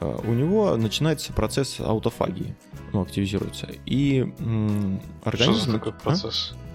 а, 0.02 0.20
у 0.22 0.34
него 0.34 0.76
начинается 0.76 1.32
процесс 1.32 1.80
аутофагии, 1.80 2.54
ну, 2.92 3.02
активизируется. 3.02 3.70
И 3.86 4.34
м, 4.40 5.02
организм... 5.24 5.62
Что 5.62 5.72
за 5.72 5.78
такой 5.78 5.94
процесс? 5.94 6.56
А? 6.58 6.71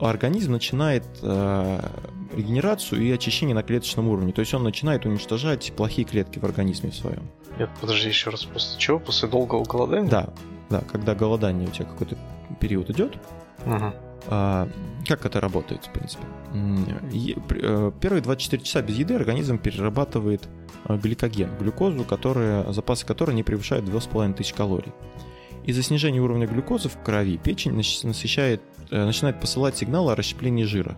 Организм 0.00 0.52
начинает 0.52 1.04
э, 1.22 1.80
регенерацию 2.34 3.02
и 3.02 3.10
очищение 3.10 3.54
на 3.54 3.62
клеточном 3.62 4.08
уровне. 4.08 4.32
То 4.32 4.40
есть 4.40 4.52
он 4.52 4.62
начинает 4.62 5.06
уничтожать 5.06 5.72
плохие 5.74 6.06
клетки 6.06 6.38
в 6.38 6.44
организме 6.44 6.92
своем. 6.92 7.30
Нет, 7.58 7.70
подожди 7.80 8.08
еще 8.08 8.30
раз, 8.30 8.44
после 8.44 8.78
чего? 8.78 8.98
После 8.98 9.28
долгого 9.28 9.64
голодания? 9.64 10.10
Да, 10.10 10.28
да, 10.68 10.80
когда 10.80 11.14
голодание 11.14 11.68
у 11.68 11.70
тебя 11.70 11.86
какой-то 11.86 12.16
период 12.60 12.90
идет, 12.90 13.16
угу. 13.64 13.92
а, 14.26 14.68
как 15.06 15.24
это 15.24 15.40
работает, 15.40 15.86
в 15.86 15.90
принципе? 15.90 16.24
Э, 16.52 17.92
первые 18.00 18.22
24 18.22 18.62
часа 18.62 18.82
без 18.82 18.96
еды 18.96 19.14
организм 19.14 19.58
перерабатывает 19.58 20.48
э, 20.88 20.96
гликоген, 20.96 21.56
глюкозу, 21.58 22.04
которая, 22.04 22.70
запасы 22.72 23.06
которой 23.06 23.34
не 23.34 23.42
превышают 23.42 23.84
2500 23.86 24.56
калорий. 24.56 24.92
Из-за 25.64 25.82
снижения 25.82 26.20
уровня 26.20 26.46
глюкозы 26.46 26.88
в 26.88 26.96
крови 27.02 27.38
печень 27.38 27.74
насыщает, 27.74 28.60
э, 28.60 28.75
начинает 28.90 29.40
посылать 29.40 29.76
сигналы 29.76 30.12
о 30.12 30.14
расщеплении 30.14 30.64
жира. 30.64 30.96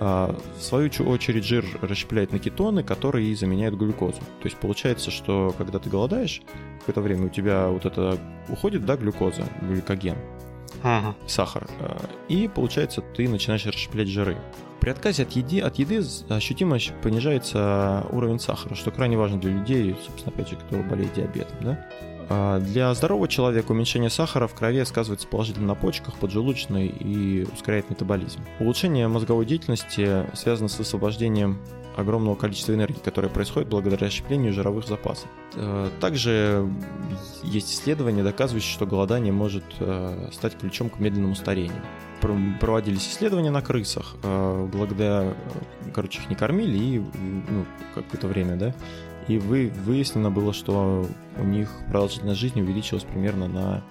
А, 0.00 0.36
в 0.58 0.62
свою 0.62 0.90
очередь 1.06 1.44
жир 1.44 1.64
расщепляет 1.80 2.32
на 2.32 2.38
кетоны, 2.38 2.82
которые 2.82 3.34
заменяют 3.36 3.76
глюкозу. 3.76 4.18
То 4.18 4.44
есть 4.44 4.56
получается, 4.56 5.10
что 5.10 5.54
когда 5.56 5.78
ты 5.78 5.88
голодаешь, 5.88 6.42
какое-то 6.80 7.00
время 7.00 7.26
у 7.26 7.28
тебя 7.28 7.68
вот 7.68 7.86
это 7.86 8.18
уходит, 8.48 8.84
да, 8.84 8.96
глюкоза, 8.96 9.44
гликоген, 9.62 10.16
ага. 10.82 11.14
сахар, 11.26 11.68
а, 11.80 11.96
и 12.28 12.48
получается 12.48 13.02
ты 13.02 13.28
начинаешь 13.28 13.64
расщеплять 13.66 14.08
жиры. 14.08 14.36
При 14.80 14.90
отказе 14.90 15.22
от 15.22 15.32
еды, 15.32 15.60
от 15.60 15.76
еды 15.76 16.04
ощутимо 16.28 16.76
понижается 17.02 18.04
уровень 18.10 18.40
сахара, 18.40 18.74
что 18.74 18.90
крайне 18.90 19.16
важно 19.16 19.40
для 19.40 19.52
людей, 19.52 19.96
собственно, 20.04 20.34
опять 20.34 20.50
же, 20.50 20.56
кто 20.56 20.76
болеет 20.82 21.14
диабетом, 21.14 21.56
да? 21.60 21.88
А, 22.28 22.60
для 22.60 22.92
здорового 22.94 23.28
человека 23.28 23.72
уменьшение 23.72 24.10
сахара 24.10 24.46
в 24.46 24.54
крови 24.54 24.84
сказывается 24.84 25.26
положительно 25.28 25.68
на 25.68 25.74
почках, 25.74 26.14
поджелудочной 26.16 26.86
и 26.86 27.46
ускоряет 27.52 27.90
метаболизм. 27.90 28.40
Улучшение 28.60 29.08
мозговой 29.08 29.46
деятельности 29.46 30.24
связано 30.34 30.68
с 30.68 30.78
освобождением 30.80 31.58
огромного 31.96 32.34
количества 32.34 32.72
энергии, 32.72 32.98
которое 32.98 33.28
происходит 33.28 33.68
благодаря 33.68 34.06
расщеплению 34.06 34.52
жировых 34.52 34.86
запасов. 34.86 35.28
Э, 35.54 35.90
также 36.00 36.68
есть 37.44 37.72
исследования, 37.72 38.22
доказывающие, 38.22 38.72
что 38.72 38.86
голодание 38.86 39.32
может 39.32 39.64
э, 39.80 40.28
стать 40.32 40.58
ключом 40.58 40.90
к 40.90 40.98
медленному 40.98 41.34
старению. 41.34 41.80
Проводились 42.60 43.06
исследования 43.06 43.50
на 43.50 43.60
крысах, 43.60 44.16
э, 44.22 44.68
благодаря, 44.72 45.34
короче, 45.92 46.20
их 46.20 46.30
не 46.30 46.36
кормили 46.36 46.76
и 46.76 46.98
ну, 46.98 47.66
какое-то 47.94 48.26
время, 48.26 48.56
да, 48.56 48.74
и 49.28 49.38
вы, 49.38 49.72
выяснено 49.84 50.30
было, 50.30 50.52
что 50.52 51.06
у 51.38 51.44
них 51.44 51.70
продолжительность 51.88 52.40
жизни 52.40 52.62
увеличилась 52.62 53.04
примерно 53.04 53.48
на 53.48 53.82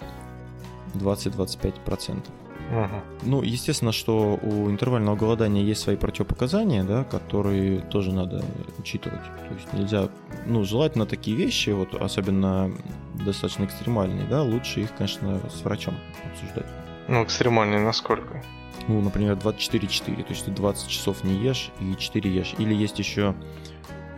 20-25%. 0.95 2.23
Ага. 2.71 3.03
Ну, 3.23 3.41
естественно, 3.41 3.91
что 3.91 4.39
у 4.41 4.69
интервального 4.69 5.15
голодания 5.15 5.63
есть 5.63 5.81
свои 5.81 5.95
противопоказания, 5.95 6.83
да, 6.83 7.03
которые 7.03 7.81
тоже 7.81 8.13
надо 8.13 8.43
учитывать. 8.79 9.21
То 9.21 9.53
есть 9.53 9.73
нельзя, 9.73 10.09
ну, 10.45 10.63
желательно 10.63 11.05
такие 11.05 11.35
вещи, 11.35 11.71
вот 11.71 11.93
особенно 11.93 12.71
достаточно 13.13 13.65
экстремальные, 13.65 14.27
да, 14.27 14.43
лучше 14.43 14.81
их, 14.81 14.95
конечно, 14.95 15.39
с 15.49 15.63
врачом 15.63 15.95
обсуждать. 16.31 16.65
Ну, 17.07 17.23
экстремальные 17.23 17.79
насколько? 17.79 18.43
Ну, 18.87 19.01
например, 19.01 19.35
24-4, 19.35 20.23
то 20.23 20.29
есть 20.29 20.45
ты 20.45 20.51
20 20.51 20.87
часов 20.87 21.23
не 21.23 21.35
ешь 21.35 21.71
и 21.79 21.95
4 21.95 22.31
ешь. 22.31 22.55
Или 22.57 22.73
есть 22.73 22.97
еще 22.99 23.35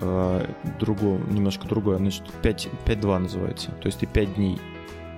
э, 0.02 0.48
другое, 0.80 1.20
немножко 1.30 1.68
другое, 1.68 1.98
значит, 1.98 2.24
5-2 2.44 3.18
называется. 3.18 3.72
То 3.72 3.88
есть 3.88 4.00
ты 4.00 4.06
5 4.06 4.36
дней 4.36 4.60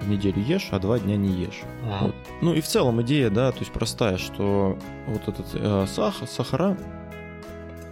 в 0.02 0.10
неделю 0.10 0.42
ешь, 0.42 0.70
а 0.72 0.80
2 0.80 1.00
дня 1.00 1.18
не 1.18 1.30
ешь. 1.30 1.62
Ага. 1.86 2.06
Вот. 2.06 2.16
Ну 2.42 2.54
и 2.54 2.62
в 2.62 2.68
целом 2.68 3.02
идея, 3.02 3.30
да, 3.30 3.52
то 3.52 3.60
есть 3.60 3.72
простая, 3.72 4.18
что 4.18 4.78
вот 5.08 5.28
этот 5.28 5.48
э, 5.54 5.86
сахар, 5.88 6.28
сахара, 6.28 6.78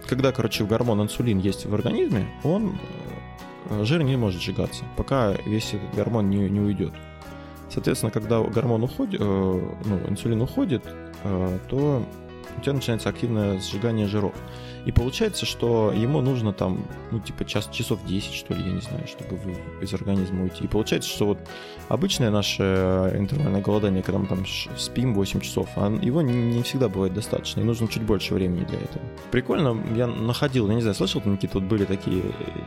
когда, 0.06 0.32
короче, 0.32 0.64
гормон 0.64 1.02
инсулин 1.02 1.38
есть 1.38 1.66
в 1.66 1.74
организме, 1.74 2.26
он 2.44 2.78
э, 3.70 3.84
жир 3.84 4.02
не 4.02 4.16
может 4.16 4.40
сжигаться, 4.40 4.84
пока 4.96 5.32
весь 5.44 5.74
этот 5.74 5.94
гормон 5.94 6.30
не, 6.30 6.48
не 6.48 6.60
уйдет. 6.60 6.92
Соответственно, 7.68 8.12
когда 8.12 8.40
гормон 8.40 8.84
уходит, 8.84 9.20
э, 9.20 9.24
ну, 9.24 10.00
инсулин 10.08 10.40
уходит, 10.42 10.84
э, 11.24 11.58
то 11.68 12.02
у 12.56 12.60
тебя 12.60 12.72
начинается 12.72 13.08
активное 13.08 13.60
сжигание 13.60 14.06
жиров. 14.06 14.34
И 14.84 14.92
получается, 14.92 15.46
что 15.46 15.92
ему 15.92 16.20
нужно 16.20 16.52
там, 16.52 16.86
ну, 17.10 17.18
типа, 17.18 17.44
час, 17.44 17.68
часов 17.72 18.04
10, 18.04 18.32
что 18.32 18.54
ли, 18.54 18.62
я 18.62 18.72
не 18.72 18.80
знаю, 18.80 19.06
чтобы 19.08 19.36
из 19.80 19.92
организма 19.92 20.44
уйти. 20.44 20.64
И 20.64 20.68
получается, 20.68 21.10
что 21.10 21.26
вот 21.26 21.38
обычное 21.88 22.30
наше 22.30 22.62
интервальное 23.18 23.60
голодание, 23.60 24.02
когда 24.02 24.18
мы 24.18 24.26
там 24.26 24.44
спим 24.76 25.14
8 25.14 25.40
часов, 25.40 25.68
а 25.74 25.90
его 25.90 26.22
не 26.22 26.62
всегда 26.62 26.88
бывает 26.88 27.14
достаточно, 27.14 27.60
и 27.60 27.64
нужно 27.64 27.88
чуть 27.88 28.04
больше 28.04 28.34
времени 28.34 28.64
для 28.64 28.78
этого. 28.78 29.02
Прикольно, 29.32 29.76
я 29.96 30.06
находил, 30.06 30.68
я 30.68 30.74
не 30.74 30.82
знаю, 30.82 30.94
слышал 30.94 31.20
Никита, 31.24 31.58
вот 31.58 31.64
были 31.64 31.84
такие 31.84 32.22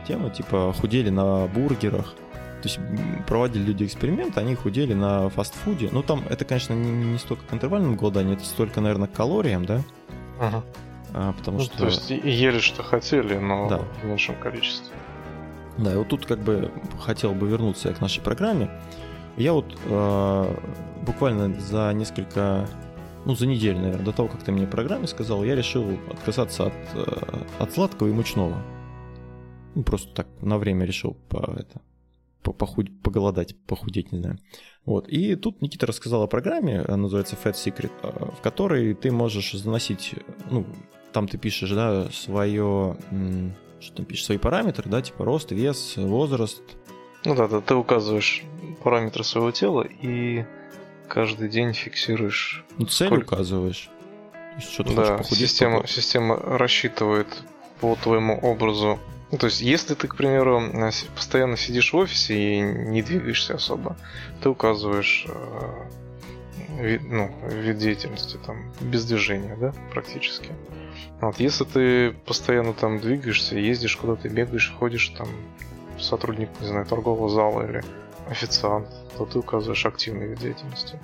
темы, 0.06 0.30
типа, 0.30 0.74
худели 0.78 1.08
на 1.08 1.46
бургерах, 1.46 2.14
то 2.60 2.68
есть 2.68 2.78
проводили 3.26 3.64
люди 3.64 3.84
эксперимент, 3.84 4.38
они 4.38 4.54
худели 4.54 4.94
на 4.94 5.28
фастфуде. 5.30 5.88
Ну, 5.92 6.02
там 6.02 6.24
это, 6.28 6.44
конечно, 6.44 6.74
не, 6.74 6.90
не 6.90 7.18
столько 7.18 7.46
к 7.46 7.52
интервальному 7.52 7.96
голоданию, 7.96 8.34
это 8.34 8.44
столько, 8.44 8.80
наверное, 8.80 9.08
к 9.08 9.12
калориям, 9.12 9.64
да? 9.64 9.82
Ага. 10.38 10.64
А, 11.12 11.32
потому 11.32 11.58
ну, 11.58 11.64
что... 11.64 11.78
То 11.78 11.86
есть 11.86 12.10
ели, 12.10 12.58
что 12.58 12.82
хотели, 12.82 13.36
но 13.38 13.68
да. 13.68 13.78
в 14.02 14.04
меньшем 14.04 14.36
количестве. 14.36 14.94
Да, 15.78 15.92
и 15.92 15.96
вот 15.96 16.08
тут 16.08 16.26
как 16.26 16.40
бы 16.40 16.70
хотел 17.00 17.32
бы 17.32 17.48
вернуться 17.48 17.92
к 17.92 18.00
нашей 18.00 18.22
программе. 18.22 18.70
Я 19.36 19.52
вот 19.52 19.78
э, 19.86 20.56
буквально 21.06 21.58
за 21.58 21.92
несколько, 21.94 22.68
ну 23.24 23.34
за 23.34 23.46
неделю, 23.46 23.78
наверное, 23.78 24.04
до 24.04 24.12
того, 24.12 24.28
как 24.28 24.42
ты 24.42 24.52
мне 24.52 24.66
программе 24.66 25.06
сказал, 25.06 25.44
я 25.44 25.54
решил 25.54 25.98
отказаться 26.10 26.66
от, 26.66 26.74
э, 26.94 27.44
от 27.58 27.72
сладкого 27.72 28.08
и 28.08 28.12
мучного. 28.12 28.56
Ну, 29.74 29.82
просто 29.82 30.12
так 30.14 30.26
на 30.42 30.58
время 30.58 30.84
решил 30.84 31.16
по, 31.28 31.54
это, 31.56 31.80
похуд... 32.42 32.88
поголодать, 33.02 33.56
похудеть, 33.66 34.12
не 34.12 34.18
знаю. 34.18 34.38
Вот. 34.84 35.08
И 35.08 35.36
тут 35.36 35.62
Никита 35.62 35.86
рассказал 35.86 36.22
о 36.22 36.26
программе, 36.26 36.80
она 36.80 36.96
называется 36.96 37.36
Fat 37.42 37.54
Secret, 37.54 37.92
э, 38.02 38.30
в 38.36 38.40
которой 38.40 38.94
ты 38.94 39.10
можешь 39.10 39.52
заносить, 39.52 40.14
ну, 40.50 40.66
там 41.12 41.28
ты 41.28 41.38
пишешь, 41.38 41.70
да, 41.70 42.08
свое, 42.10 42.96
что 43.80 43.96
там 43.96 44.04
пишешь, 44.06 44.24
свои 44.24 44.38
параметры, 44.38 44.88
да, 44.88 45.02
типа 45.02 45.24
рост, 45.24 45.52
вес, 45.52 45.94
возраст. 45.96 46.62
Ну 47.24 47.34
да, 47.34 47.48
да, 47.48 47.60
ты 47.60 47.74
указываешь 47.74 48.42
параметры 48.82 49.24
своего 49.24 49.50
тела 49.50 49.82
и 49.82 50.44
каждый 51.08 51.48
день 51.48 51.74
фиксируешь. 51.74 52.64
Ну, 52.78 52.86
цель 52.86 53.08
сколько... 53.08 53.34
указываешь. 53.34 53.90
Что 54.58 54.84
ты 54.84 54.94
да, 54.94 55.18
похудеть, 55.18 55.48
система, 55.48 55.86
система 55.86 56.36
рассчитывает 56.36 57.26
по 57.80 57.96
твоему 57.96 58.38
образу 58.38 58.98
ну, 59.30 59.38
то 59.38 59.46
есть, 59.46 59.60
если 59.60 59.94
ты, 59.94 60.08
к 60.08 60.16
примеру, 60.16 60.60
постоянно 61.14 61.56
сидишь 61.56 61.92
в 61.92 61.96
офисе 61.96 62.34
и 62.34 62.60
не 62.60 63.00
двигаешься 63.00 63.54
особо, 63.54 63.96
ты 64.42 64.48
указываешь 64.48 65.26
э, 65.28 66.82
вид, 66.82 67.02
ну, 67.04 67.32
вид 67.48 67.78
деятельности 67.78 68.38
там 68.44 68.72
без 68.80 69.04
движения, 69.04 69.56
да, 69.56 69.72
практически. 69.92 70.50
Вот, 71.20 71.38
если 71.38 71.64
ты 71.64 72.12
постоянно 72.26 72.72
там 72.72 72.98
двигаешься, 72.98 73.56
ездишь 73.56 73.96
куда-то, 73.96 74.28
бегаешь, 74.28 74.74
ходишь 74.76 75.08
там 75.10 75.28
сотрудник, 75.98 76.48
не 76.60 76.66
знаю, 76.66 76.86
торгового 76.86 77.28
зала 77.28 77.68
или 77.68 77.84
официант, 78.28 78.88
то 79.16 79.26
ты 79.26 79.38
указываешь 79.38 79.86
активный 79.86 80.26
вид 80.26 80.40
деятельности. 80.40 80.98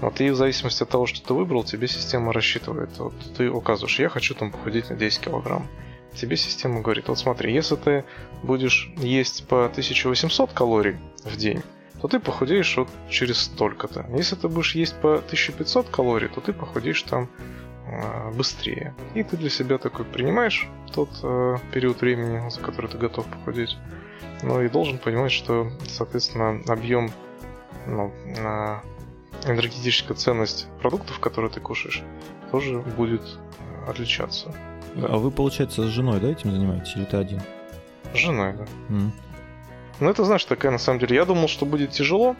Вот, 0.00 0.20
и 0.20 0.30
в 0.30 0.36
зависимости 0.36 0.84
от 0.84 0.90
того, 0.90 1.06
что 1.06 1.26
ты 1.26 1.34
выбрал, 1.34 1.64
тебе 1.64 1.88
система 1.88 2.32
рассчитывает. 2.32 2.90
Вот, 2.98 3.14
ты 3.36 3.50
указываешь, 3.50 3.98
я 3.98 4.08
хочу 4.08 4.34
там 4.34 4.52
похудеть 4.52 4.90
на 4.90 4.96
10 4.96 5.20
килограмм 5.20 5.66
тебе 6.18 6.36
система 6.36 6.80
говорит, 6.80 7.08
вот 7.08 7.18
смотри, 7.18 7.52
если 7.52 7.76
ты 7.76 8.04
будешь 8.42 8.92
есть 8.96 9.46
по 9.46 9.66
1800 9.66 10.52
калорий 10.52 10.98
в 11.24 11.36
день, 11.36 11.62
то 12.00 12.08
ты 12.08 12.20
похудеешь 12.20 12.76
вот 12.76 12.88
через 13.08 13.38
столько-то. 13.42 14.06
Если 14.16 14.36
ты 14.36 14.48
будешь 14.48 14.74
есть 14.74 14.94
по 15.00 15.16
1500 15.16 15.88
калорий, 15.88 16.28
то 16.28 16.40
ты 16.40 16.52
похудеешь 16.52 17.02
там 17.02 17.28
э, 17.86 18.30
быстрее. 18.32 18.94
И 19.14 19.22
ты 19.22 19.36
для 19.36 19.50
себя 19.50 19.78
такой 19.78 20.04
принимаешь 20.04 20.68
тот 20.94 21.10
э, 21.22 21.56
период 21.72 22.00
времени, 22.00 22.48
за 22.50 22.60
который 22.60 22.90
ты 22.90 22.98
готов 22.98 23.26
похудеть. 23.26 23.76
Ну 24.42 24.62
и 24.62 24.68
должен 24.68 24.98
понимать, 24.98 25.32
что, 25.32 25.72
соответственно, 25.88 26.62
объем 26.68 27.10
ну, 27.86 28.12
э, 28.24 28.76
энергетическая 29.46 30.16
ценность 30.16 30.68
продуктов, 30.80 31.18
которые 31.18 31.50
ты 31.50 31.60
кушаешь, 31.60 32.02
тоже 32.50 32.78
будет 32.78 33.22
э, 33.22 33.90
отличаться. 33.90 34.54
Да. 34.98 35.08
А 35.10 35.16
вы, 35.16 35.30
получается, 35.30 35.82
с 35.82 35.86
женой, 35.86 36.20
да, 36.20 36.28
этим 36.28 36.50
занимаетесь, 36.50 36.96
или 36.96 37.04
ты 37.04 37.16
один? 37.16 37.40
С 38.12 38.18
женой, 38.18 38.54
да. 38.54 38.64
Mm. 38.88 39.10
Ну, 40.00 40.10
это, 40.10 40.24
знаешь, 40.24 40.44
такая, 40.44 40.72
на 40.72 40.78
самом 40.78 40.98
деле, 41.00 41.16
я 41.16 41.24
думал, 41.24 41.48
что 41.48 41.66
будет 41.66 41.90
тяжело, 41.90 42.36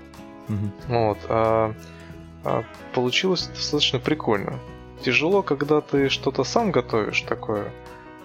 mm-hmm. 0.48 0.70
вот, 0.88 1.18
а, 1.28 1.74
а 2.44 2.64
получилось 2.94 3.48
достаточно 3.48 3.98
прикольно. 3.98 4.58
Тяжело, 5.02 5.42
когда 5.42 5.80
ты 5.80 6.08
что-то 6.08 6.44
сам 6.44 6.72
готовишь 6.72 7.22
такое. 7.22 7.64
Mm-hmm. 7.64 7.70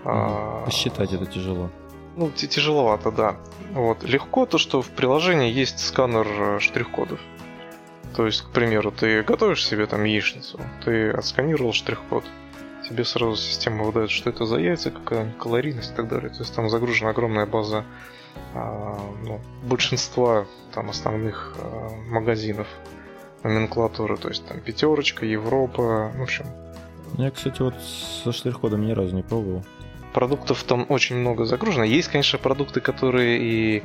А... 0.06 0.66
Посчитать 0.66 1.14
это 1.14 1.26
тяжело. 1.26 1.70
Ну, 2.16 2.30
тяжеловато, 2.32 3.12
да. 3.12 3.36
Вот. 3.72 4.04
Легко 4.04 4.46
то, 4.46 4.58
что 4.58 4.82
в 4.82 4.90
приложении 4.90 5.52
есть 5.52 5.80
сканер 5.80 6.28
э, 6.28 6.60
штрих-кодов. 6.60 7.20
То 8.16 8.28
есть, 8.28 8.44
к 8.44 8.50
примеру, 8.50 8.92
ты 8.92 9.24
готовишь 9.24 9.66
себе 9.66 9.88
там 9.88 10.04
яичницу, 10.04 10.60
ты 10.86 11.10
отсканировал 11.10 11.74
штрих-код, 11.74 12.24
тебе 12.88 13.06
сразу 13.06 13.36
система 13.36 13.84
выдает, 13.84 14.12
что 14.12 14.30
это 14.30 14.46
за 14.46 14.58
яйца, 14.58 14.92
какая 14.92 15.32
калорийность 15.34 15.92
и 15.92 15.96
так 15.96 16.08
далее. 16.08 16.30
То 16.30 16.40
есть 16.40 16.56
там 16.56 16.70
загружена 16.70 17.12
огромная 17.12 17.46
база 17.46 17.86
а, 18.54 19.00
ну, 19.24 19.40
большинства 19.64 20.46
там 20.74 20.90
основных 20.90 21.56
а, 21.60 21.90
магазинов 22.10 22.68
номенклатуры, 23.44 24.18
то 24.18 24.30
есть 24.30 24.46
там 24.48 24.60
пятерочка, 24.60 25.26
Европа, 25.26 26.12
в 26.16 26.22
общем. 26.22 26.46
Я, 27.18 27.30
кстати, 27.30 27.62
вот 27.62 27.76
со 28.24 28.32
штрих-кодом 28.32 28.86
ни 28.86 28.92
разу 28.92 29.16
не 29.16 29.24
пробовал 29.24 29.64
продуктов 30.14 30.64
там 30.64 30.86
очень 30.90 31.18
много 31.18 31.46
загружено. 31.46 31.84
Есть, 31.84 32.10
конечно, 32.10 32.40
продукты, 32.40 32.80
которые 32.80 33.40
и 33.40 33.84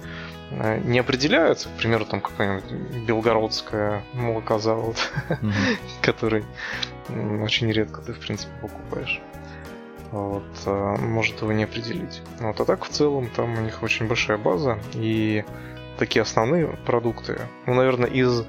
э, 0.50 0.80
не 0.84 0.98
определяются, 0.98 1.68
к 1.68 1.72
примеру, 1.72 2.04
там 2.04 2.20
какая-нибудь 2.20 3.06
белгородская 3.06 4.04
молокозавод, 4.14 4.96
mm-hmm. 5.28 5.52
который 6.02 6.44
очень 7.42 7.70
редко 7.72 8.02
ты, 8.02 8.12
в 8.12 8.20
принципе, 8.20 8.52
покупаешь. 8.60 9.20
Вот, 10.12 10.44
э, 10.66 10.96
может 11.00 11.42
его 11.42 11.52
не 11.52 11.64
определить. 11.64 12.22
Вот, 12.40 12.60
а 12.60 12.64
так 12.64 12.84
в 12.84 12.88
целом 12.88 13.28
там 13.28 13.58
у 13.58 13.60
них 13.60 13.82
очень 13.82 14.06
большая 14.06 14.38
база, 14.38 14.78
и 14.94 15.44
такие 15.98 16.22
основные 16.22 16.68
продукты, 16.86 17.40
ну, 17.66 17.74
наверное, 17.74 18.08
из 18.08 18.44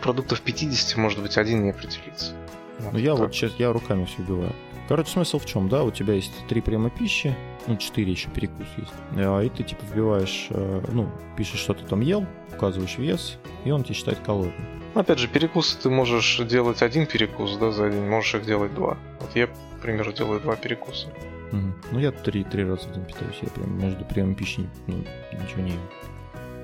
продуктов 0.00 0.40
50, 0.40 0.96
может 0.98 1.20
быть, 1.20 1.36
один 1.38 1.64
не 1.64 1.70
определится. 1.70 2.34
Вот, 2.78 2.92
ну, 2.92 2.98
я 2.98 3.12
так. 3.12 3.20
вот 3.20 3.34
сейчас, 3.34 3.52
я 3.58 3.72
руками 3.72 4.04
все 4.04 4.22
убиваю. 4.22 4.52
Короче, 4.88 5.10
смысл 5.10 5.38
в 5.38 5.44
чем, 5.44 5.68
да, 5.68 5.84
у 5.84 5.90
тебя 5.90 6.14
есть 6.14 6.32
три 6.48 6.62
приема 6.62 6.88
пищи, 6.88 7.36
ну, 7.66 7.76
четыре 7.76 8.12
еще 8.12 8.30
перекус 8.30 8.66
есть, 8.78 8.92
а, 9.16 9.42
и 9.42 9.50
ты, 9.50 9.62
типа, 9.62 9.84
вбиваешь, 9.84 10.46
э, 10.48 10.82
ну, 10.90 11.10
пишешь, 11.36 11.60
что 11.60 11.74
ты 11.74 11.84
там 11.84 12.00
ел, 12.00 12.24
указываешь 12.54 12.96
вес, 12.96 13.38
и 13.66 13.70
он 13.70 13.84
тебе 13.84 13.94
считает 13.94 14.18
калории. 14.20 14.54
Опять 14.94 15.18
же, 15.18 15.28
перекусы 15.28 15.78
ты 15.78 15.90
можешь 15.90 16.38
делать 16.38 16.80
один 16.80 17.04
перекус, 17.04 17.58
да, 17.58 17.70
за 17.70 17.90
день, 17.90 18.08
можешь 18.08 18.34
их 18.34 18.46
делать 18.46 18.72
два. 18.74 18.96
Вот 19.20 19.36
я, 19.36 19.48
к 19.48 19.52
примеру, 19.82 20.10
делаю 20.14 20.40
два 20.40 20.56
перекуса. 20.56 21.08
Угу. 21.52 21.72
Ну, 21.92 21.98
я 21.98 22.10
три, 22.10 22.42
три 22.44 22.64
раза 22.64 22.88
в 22.88 22.92
день 22.92 23.04
питаюсь, 23.04 23.38
я 23.42 23.48
прям 23.50 23.78
между 23.78 24.06
приемом 24.06 24.34
пищи, 24.34 24.66
ну, 24.86 25.04
ничего 25.32 25.60
не 25.60 25.72
ем. 25.72 25.80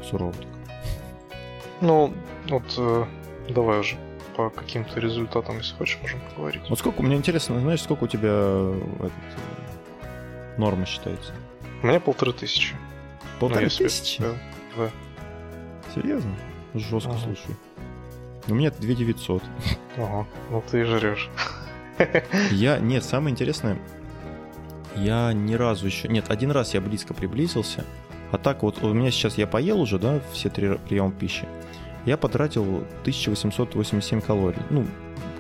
Сурово 0.02 0.32
так. 0.32 1.38
Ну, 1.82 2.14
вот, 2.48 2.74
э, 2.78 3.04
давай 3.50 3.80
уже 3.80 3.96
по 4.36 4.50
каким-то 4.50 5.00
результатам, 5.00 5.58
если 5.58 5.74
хочешь, 5.74 5.98
можем 6.02 6.20
поговорить. 6.30 6.62
Вот 6.68 6.78
сколько, 6.78 7.02
мне 7.02 7.16
интересно, 7.16 7.60
знаешь, 7.60 7.82
сколько 7.82 8.04
у 8.04 8.08
тебя 8.08 8.30
этот, 8.98 9.12
э, 10.02 10.58
норма 10.58 10.86
считается? 10.86 11.32
У 11.82 11.86
меня 11.86 12.00
полторы 12.00 12.32
тысячи. 12.32 12.74
Полторы 13.40 13.64
ну, 13.64 13.70
тысячи? 13.70 14.22
Да, 14.22 14.32
да. 14.76 14.90
Серьезно? 15.94 16.34
Жестко 16.74 17.10
ага. 17.10 17.20
слушаю. 17.20 17.56
У 18.48 18.54
меня 18.54 18.70
2 18.70 18.94
900. 18.94 19.42
Ага, 19.96 20.26
ну 20.50 20.62
ты 20.70 20.80
и 20.80 20.84
жрешь. 20.84 21.30
Я, 22.50 22.78
нет, 22.78 23.04
самое 23.04 23.32
интересное, 23.32 23.78
я 24.96 25.32
ни 25.32 25.54
разу 25.54 25.86
еще, 25.86 26.08
нет, 26.08 26.26
один 26.28 26.50
раз 26.50 26.74
я 26.74 26.80
близко 26.80 27.14
приблизился, 27.14 27.84
а 28.32 28.38
так 28.38 28.62
вот 28.62 28.82
у 28.82 28.92
меня 28.92 29.10
сейчас 29.12 29.38
я 29.38 29.46
поел 29.46 29.80
уже, 29.80 29.98
да, 29.98 30.20
все 30.32 30.50
три 30.50 30.76
приема 30.88 31.12
пищи 31.12 31.46
я 32.06 32.16
потратил 32.16 32.62
1887 33.02 34.20
калорий. 34.20 34.62
Ну, 34.70 34.86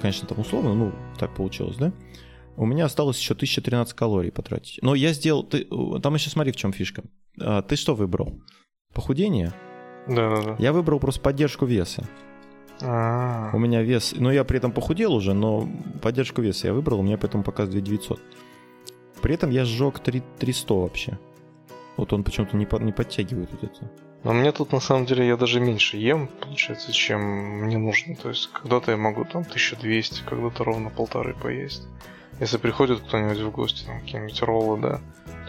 конечно, 0.00 0.26
там 0.26 0.40
условно, 0.40 0.74
ну, 0.74 0.92
так 1.18 1.34
получилось, 1.34 1.76
да? 1.76 1.92
У 2.56 2.66
меня 2.66 2.84
осталось 2.84 3.18
еще 3.18 3.34
1013 3.34 3.94
калорий 3.94 4.30
потратить. 4.30 4.78
Но 4.82 4.94
я 4.94 5.12
сделал... 5.12 5.42
Ты, 5.42 5.66
там 6.00 6.14
еще 6.14 6.30
смотри, 6.30 6.52
в 6.52 6.56
чем 6.56 6.72
фишка. 6.72 7.02
А, 7.40 7.62
ты 7.62 7.76
что 7.76 7.94
выбрал? 7.94 8.40
Похудение? 8.92 9.52
Да, 10.06 10.36
да, 10.36 10.42
да. 10.42 10.56
Я 10.58 10.72
выбрал 10.72 11.00
просто 11.00 11.20
поддержку 11.20 11.66
веса. 11.66 12.06
А-а-а. 12.80 13.56
У 13.56 13.58
меня 13.58 13.82
вес... 13.82 14.14
Ну, 14.16 14.30
я 14.30 14.44
при 14.44 14.58
этом 14.58 14.72
похудел 14.72 15.14
уже, 15.14 15.34
но 15.34 15.68
поддержку 16.00 16.42
веса 16.42 16.68
я 16.68 16.74
выбрал, 16.74 17.00
у 17.00 17.02
меня 17.02 17.18
поэтому 17.18 17.42
показывает 17.42 17.84
900. 17.84 18.20
При 19.20 19.34
этом 19.34 19.50
я 19.50 19.64
сжег 19.64 19.98
3, 19.98 20.22
300 20.38 20.74
вообще. 20.74 21.18
Вот 21.96 22.12
он 22.12 22.24
почему-то 22.24 22.56
не, 22.56 22.66
по, 22.66 22.76
не 22.76 22.92
подтягивает 22.92 23.50
вот 23.52 23.64
это. 23.64 23.90
Но 24.24 24.32
мне 24.32 24.52
тут 24.52 24.72
на 24.72 24.80
самом 24.80 25.04
деле 25.04 25.26
я 25.26 25.36
даже 25.36 25.60
меньше 25.60 25.98
ем, 25.98 26.28
получается, 26.40 26.92
чем 26.92 27.20
мне 27.64 27.76
нужно. 27.76 28.16
То 28.16 28.30
есть 28.30 28.50
когда-то 28.52 28.90
я 28.90 28.96
могу 28.96 29.24
там 29.24 29.42
1200, 29.42 30.22
когда-то 30.24 30.64
ровно 30.64 30.88
полторы 30.88 31.34
поесть. 31.34 31.82
Если 32.40 32.56
приходит 32.56 33.00
кто-нибудь 33.00 33.38
в 33.38 33.50
гости, 33.50 33.84
там 33.84 34.00
какие-нибудь 34.00 34.42
роллы, 34.42 34.80
да, 34.80 35.00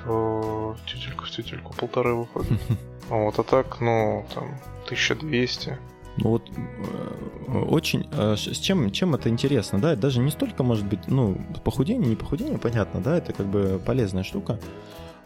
то 0.03 0.75
тютельку 0.85 1.25
в 1.25 1.31
тютельку 1.31 1.73
полторы 1.73 2.13
выходит. 2.13 2.59
А 3.07 3.17
вот, 3.17 3.37
а 3.37 3.43
так, 3.43 3.81
ну, 3.81 4.25
там, 4.33 4.57
1200. 4.85 5.77
Ну 6.17 6.29
вот 6.29 6.49
э, 6.49 7.57
очень 7.69 8.09
э, 8.11 8.35
с 8.35 8.57
чем 8.57 8.89
чем 8.91 9.13
это 9.13 9.29
интересно, 9.29 9.79
да, 9.79 9.95
даже 9.95 10.21
не 10.21 10.31
столько 10.31 10.63
может 10.63 10.85
быть, 10.85 11.07
ну 11.07 11.37
похудение, 11.63 12.09
не 12.09 12.15
похудение, 12.15 12.57
понятно, 12.57 13.01
да, 13.01 13.17
это 13.17 13.31
как 13.33 13.45
бы 13.45 13.79
полезная 13.85 14.23
штука, 14.23 14.59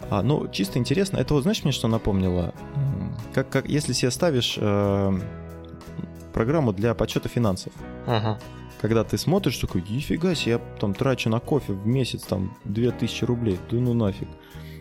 а, 0.10 0.22
ну, 0.24 0.48
чисто 0.52 0.80
интересно. 0.80 1.18
Это 1.18 1.34
вот 1.34 1.44
знаешь 1.44 1.64
мне 1.64 1.72
что 1.72 1.88
напомнило? 1.88 2.54
Как, 3.34 3.50
как 3.50 3.70
если 3.70 3.94
себе 3.94 4.12
ставишь 4.12 4.58
э, 4.60 5.20
программу 6.34 6.74
для 6.74 6.94
подсчета 6.94 7.30
финансов. 7.30 7.74
Ага. 8.08 8.40
Когда 8.82 9.04
ты 9.04 9.18
смотришь, 9.18 9.58
такой, 9.58 9.82
нифига 9.82 10.36
себе, 10.36 10.54
я 10.54 10.58
там 10.80 10.94
трачу 10.94 11.30
на 11.30 11.40
кофе 11.40 11.74
в 11.74 11.86
месяц 11.86 12.24
там 12.24 12.56
2000 12.64 13.26
рублей, 13.26 13.60
да 13.70 13.78
ну 13.78 13.94
нафиг. 13.94 14.30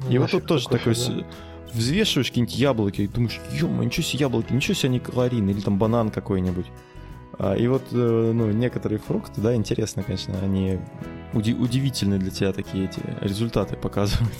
Ну, 0.05 0.11
и 0.11 0.19
вот 0.19 0.31
тут 0.31 0.47
тоже 0.47 0.69
кофе, 0.69 0.79
такой 0.79 1.17
да? 1.17 1.27
взвешиваешь 1.73 2.29
какие-нибудь 2.29 2.57
яблоки 2.57 3.03
и 3.03 3.07
думаешь, 3.09 3.41
ё 3.53 3.67
ничего 3.83 4.05
себе 4.05 4.21
яблоки, 4.21 4.53
ничего 4.53 4.75
себе 4.75 4.91
они 4.91 5.01
калорийные, 5.01 5.55
или 5.55 5.61
там 5.61 5.79
банан 5.79 6.11
какой-нибудь. 6.11 6.67
А, 7.41 7.55
и 7.55 7.67
вот, 7.67 7.83
э, 7.93 8.33
ну, 8.35 8.51
некоторые 8.53 8.99
фрукты, 9.01 9.41
да, 9.41 9.55
интересно, 9.55 10.03
конечно, 10.05 10.39
они 10.41 10.79
уди- 11.33 11.55
удивительные 11.55 12.19
для 12.21 12.31
тебя 12.31 12.53
такие 12.53 12.85
эти 12.87 13.01
результаты 13.21 13.77
показывают 13.77 14.33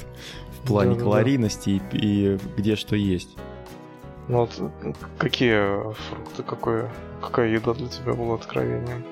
плане 0.69 0.95
да, 0.95 1.01
калорийности 1.01 1.83
да. 1.93 1.99
И, 1.99 2.35
и 2.35 2.39
где 2.57 2.77
что 2.77 2.97
есть. 2.97 3.37
Ну 4.29 4.41
вот 4.41 4.61
какие 5.17 5.93
фрукты, 5.95 6.43
какое, 6.43 6.93
какая 7.21 7.49
еда 7.49 7.73
для 7.75 7.89
тебя 7.89 8.13
была 8.13 8.35
откровением? 8.35 9.03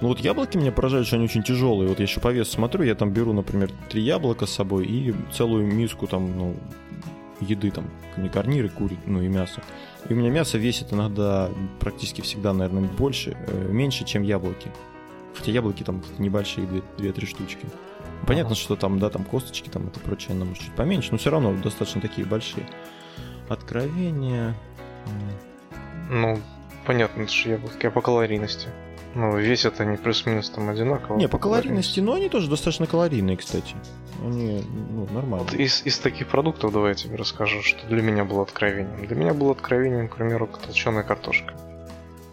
Ну 0.00 0.08
вот 0.08 0.18
яблоки 0.18 0.56
меня 0.56 0.72
поражают, 0.72 1.06
что 1.06 1.16
они 1.16 1.26
очень 1.26 1.44
тяжелые. 1.44 1.88
Вот 1.88 1.98
я 1.98 2.04
еще 2.04 2.20
по 2.20 2.32
весу 2.32 2.52
смотрю, 2.52 2.82
я 2.82 2.94
там 2.94 3.12
беру, 3.12 3.32
например, 3.32 3.70
три 3.88 4.02
яблока 4.02 4.46
с 4.46 4.50
собой 4.50 4.86
и 4.86 5.14
целую 5.32 5.64
миску 5.64 6.08
там, 6.08 6.36
ну, 6.36 6.56
еды 7.40 7.70
там, 7.70 7.84
не 8.16 8.28
гарниры, 8.28 8.68
кури, 8.68 8.98
ну 9.06 9.22
и 9.22 9.28
мясо. 9.28 9.62
И 10.08 10.12
у 10.12 10.16
меня 10.16 10.30
мясо 10.30 10.58
весит 10.58 10.92
иногда 10.92 11.50
практически 11.78 12.20
всегда, 12.20 12.52
наверное, 12.52 12.88
больше, 12.88 13.36
э, 13.46 13.68
меньше, 13.70 14.04
чем 14.04 14.22
яблоки. 14.22 14.72
Хотя 15.34 15.52
яблоки 15.52 15.82
там 15.82 16.02
небольшие, 16.18 16.66
2-3 16.98 17.26
штучки. 17.26 17.66
Понятно, 18.26 18.52
ага. 18.52 18.60
что 18.60 18.76
там, 18.76 18.98
да, 18.98 19.10
там 19.10 19.24
косточки, 19.24 19.68
там 19.68 19.88
это 19.88 20.00
прочее, 20.00 20.34
может 20.34 20.62
чуть 20.62 20.74
поменьше, 20.74 21.12
но 21.12 21.18
все 21.18 21.30
равно 21.30 21.52
достаточно 21.54 22.00
такие 22.00 22.26
большие. 22.26 22.66
Откровения. 23.48 24.54
Ну, 26.10 26.38
понятно, 26.86 27.26
что 27.26 27.50
яблоки, 27.50 27.86
а 27.86 27.90
по 27.90 28.00
калорийности? 28.00 28.68
Ну, 29.14 29.36
весят 29.36 29.80
они 29.80 29.96
плюс-минус 29.96 30.48
там 30.50 30.70
одинаково. 30.70 31.18
Не, 31.18 31.28
по 31.28 31.38
калорийности, 31.38 32.00
но 32.00 32.14
они 32.14 32.28
тоже 32.28 32.48
достаточно 32.48 32.86
калорийные, 32.86 33.36
кстати. 33.36 33.74
Они, 34.24 34.64
ну, 34.90 35.06
нормально. 35.12 35.44
Вот 35.44 35.52
из, 35.52 35.82
из 35.84 35.98
таких 35.98 36.28
продуктов 36.28 36.72
давай 36.72 36.90
я 36.90 36.94
тебе 36.94 37.16
расскажу, 37.16 37.62
что 37.62 37.86
для 37.88 38.02
меня 38.02 38.24
было 38.24 38.42
откровением. 38.42 39.04
Для 39.06 39.16
меня 39.16 39.34
было 39.34 39.52
откровением, 39.52 40.08
к 40.08 40.16
примеру, 40.16 40.46
толченая 40.46 41.02
картошка. 41.02 41.54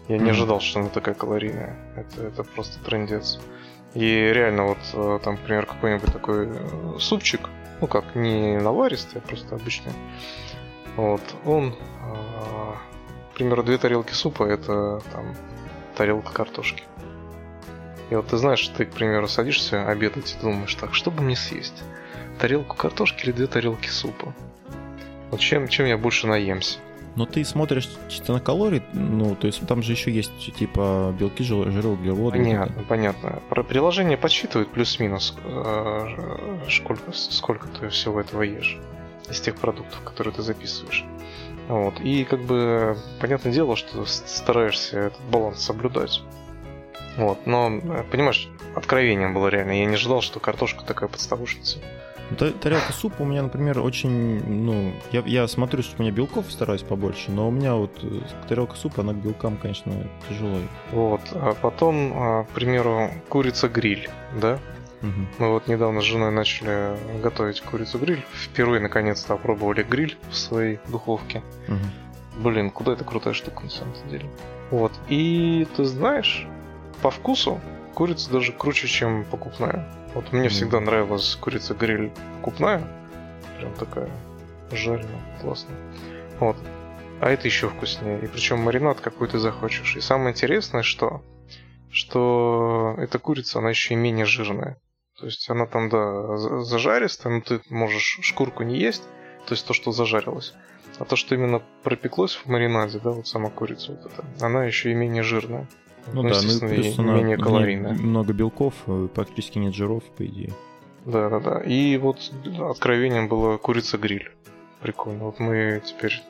Я 0.08 0.16
mm-hmm. 0.16 0.22
не 0.22 0.30
ожидал, 0.30 0.60
что 0.60 0.80
она 0.80 0.88
такая 0.88 1.14
калорийная. 1.14 1.76
Это, 1.96 2.22
это 2.28 2.44
просто 2.44 2.82
трендец. 2.82 3.38
И 3.94 4.30
реально 4.32 4.66
вот 4.66 4.78
э, 4.92 5.18
там, 5.22 5.34
например, 5.34 5.66
какой-нибудь 5.66 6.12
такой 6.12 6.48
э, 6.48 6.98
супчик, 6.98 7.48
ну 7.80 7.88
как, 7.88 8.14
не 8.14 8.58
наваристый, 8.58 9.20
а 9.20 9.26
просто 9.26 9.56
обычный. 9.56 9.92
Вот, 10.96 11.22
он, 11.44 11.74
э, 11.74 12.72
к 13.32 13.34
примеру, 13.34 13.62
две 13.62 13.78
тарелки 13.78 14.12
супа, 14.12 14.44
это 14.44 15.00
там 15.12 15.34
тарелка 15.96 16.32
картошки. 16.32 16.84
И 18.10 18.14
вот 18.14 18.28
ты 18.28 18.36
знаешь, 18.36 18.66
ты, 18.68 18.84
к 18.84 18.92
примеру, 18.92 19.28
садишься 19.28 19.88
обедать 19.88 20.36
и 20.36 20.42
думаешь, 20.42 20.74
так, 20.74 20.94
что 20.94 21.10
бы 21.10 21.22
мне 21.22 21.36
съесть? 21.36 21.82
Тарелку 22.38 22.76
картошки 22.76 23.24
или 23.24 23.32
две 23.32 23.46
тарелки 23.46 23.88
супа? 23.88 24.34
Вот 25.30 25.40
чем, 25.40 25.68
чем 25.68 25.86
я 25.86 25.96
больше 25.96 26.26
наемся? 26.26 26.78
Но 27.16 27.26
ты 27.26 27.44
смотришь 27.44 27.88
чисто 28.08 28.32
на 28.32 28.40
калории, 28.40 28.82
ну, 28.92 29.34
то 29.34 29.46
есть 29.46 29.66
там 29.66 29.82
же 29.82 29.92
еще 29.92 30.12
есть 30.12 30.54
типа 30.54 31.14
белки, 31.18 31.42
жиры, 31.42 31.88
углеводы. 31.88 32.38
Понятно, 32.38 32.74
вот 32.76 32.86
понятно. 32.86 33.42
Про 33.48 33.64
приложение 33.64 34.16
подсчитывает 34.16 34.70
плюс-минус, 34.70 35.36
э, 35.44 36.60
сколько, 36.70 37.12
сколько 37.12 37.68
ты 37.68 37.88
всего 37.88 38.20
этого 38.20 38.42
ешь 38.42 38.78
из 39.28 39.40
тех 39.40 39.56
продуктов, 39.56 40.00
которые 40.04 40.34
ты 40.34 40.42
записываешь. 40.42 41.04
Вот. 41.68 42.00
И 42.00 42.24
как 42.24 42.40
бы 42.40 42.96
понятное 43.20 43.52
дело, 43.52 43.76
что 43.76 44.04
стараешься 44.06 44.98
этот 44.98 45.20
баланс 45.30 45.60
соблюдать. 45.60 46.20
Вот. 47.16 47.46
Но, 47.46 47.70
э, 47.70 48.04
понимаешь, 48.10 48.48
откровением 48.74 49.34
было 49.34 49.48
реально. 49.48 49.72
Я 49.72 49.84
не 49.84 49.94
ожидал, 49.94 50.20
что 50.20 50.40
картошка 50.40 50.84
такая 50.84 51.08
подставушница. 51.08 51.78
Тарелка 52.36 52.92
супа 52.92 53.22
у 53.22 53.24
меня, 53.24 53.42
например, 53.42 53.80
очень, 53.80 54.44
ну, 54.44 54.92
я, 55.10 55.22
я 55.26 55.48
смотрю, 55.48 55.82
что 55.82 55.96
у 55.98 56.02
меня 56.02 56.12
белков 56.12 56.50
стараюсь 56.50 56.82
побольше, 56.82 57.30
но 57.30 57.48
у 57.48 57.50
меня 57.50 57.74
вот 57.74 57.98
э, 58.02 58.20
тарелка 58.48 58.76
супа, 58.76 59.02
она 59.02 59.12
к 59.12 59.16
белкам, 59.16 59.56
конечно, 59.56 59.92
тяжело. 60.28 60.58
Вот, 60.92 61.20
а 61.32 61.54
потом, 61.54 62.12
а, 62.14 62.44
к 62.44 62.50
примеру, 62.50 63.10
курица-гриль, 63.28 64.08
да? 64.40 64.58
Угу. 65.02 65.26
Мы 65.38 65.48
вот 65.48 65.66
недавно 65.66 66.02
с 66.02 66.04
женой 66.04 66.30
начали 66.30 66.96
готовить 67.20 67.62
курицу-гриль. 67.62 68.24
Впервые, 68.32 68.80
наконец-то, 68.80 69.34
опробовали 69.34 69.82
гриль 69.82 70.16
в 70.30 70.36
своей 70.36 70.78
духовке. 70.88 71.42
Угу. 71.68 72.42
Блин, 72.42 72.70
куда 72.70 72.92
это 72.92 73.04
крутая 73.04 73.34
штука, 73.34 73.64
на 73.64 73.70
самом 73.70 73.94
деле. 74.08 74.26
Вот, 74.70 74.92
и 75.08 75.66
ты 75.76 75.84
знаешь, 75.84 76.46
по 77.02 77.10
вкусу 77.10 77.60
курица 77.94 78.30
даже 78.30 78.52
круче, 78.52 78.86
чем 78.86 79.24
покупная. 79.24 79.86
Вот 80.14 80.32
мне 80.32 80.46
mm. 80.46 80.50
всегда 80.50 80.80
нравилась 80.80 81.36
курица 81.36 81.74
гриль 81.74 82.10
покупная. 82.36 82.86
Прям 83.58 83.74
такая 83.74 84.10
жареная, 84.72 85.38
классная. 85.40 85.76
Вот. 86.38 86.56
А 87.20 87.30
это 87.30 87.46
еще 87.46 87.68
вкуснее. 87.68 88.20
И 88.22 88.26
причем 88.26 88.60
маринад 88.60 89.00
какой 89.00 89.28
ты 89.28 89.38
захочешь. 89.38 89.96
И 89.96 90.00
самое 90.00 90.32
интересное, 90.32 90.82
что 90.82 91.22
что 91.90 92.94
эта 92.98 93.18
курица, 93.18 93.58
она 93.58 93.70
еще 93.70 93.94
и 93.94 93.96
менее 93.96 94.24
жирная. 94.24 94.80
То 95.18 95.26
есть 95.26 95.50
она 95.50 95.66
там, 95.66 95.88
да, 95.88 96.36
зажаристая, 96.62 97.34
но 97.34 97.40
ты 97.40 97.60
можешь 97.68 98.20
шкурку 98.22 98.62
не 98.62 98.78
есть, 98.78 99.02
то 99.46 99.54
есть 99.54 99.66
то, 99.66 99.74
что 99.74 99.92
зажарилось. 99.92 100.54
А 100.98 101.04
то, 101.04 101.16
что 101.16 101.34
именно 101.34 101.62
пропеклось 101.82 102.34
в 102.34 102.46
маринаде, 102.46 103.00
да, 103.00 103.10
вот 103.10 103.26
сама 103.26 103.50
курица 103.50 103.92
вот 103.92 104.12
эта, 104.12 104.24
она 104.40 104.64
еще 104.64 104.90
и 104.90 104.94
менее 104.94 105.22
жирная. 105.22 105.68
Ну, 106.12 106.22
ну 106.22 106.30
да, 106.30 106.40
ну 106.42 106.68
и 106.68 106.74
плюс 106.74 106.98
она 106.98 107.14
менее 107.14 107.36
калорийная. 107.36 107.92
Много 107.94 108.32
белков, 108.32 108.74
э, 108.86 109.08
практически 109.14 109.58
нет 109.58 109.74
жиров, 109.74 110.02
по 110.16 110.24
идее. 110.24 110.52
Да, 111.04 111.28
да, 111.28 111.40
да. 111.40 111.60
И 111.60 111.96
вот 111.96 112.32
откровением 112.58 113.28
была 113.28 113.58
курица-гриль. 113.58 114.30
Прикольно. 114.80 115.24
Вот 115.24 115.38
мы 115.38 115.82
теперь 115.84 116.22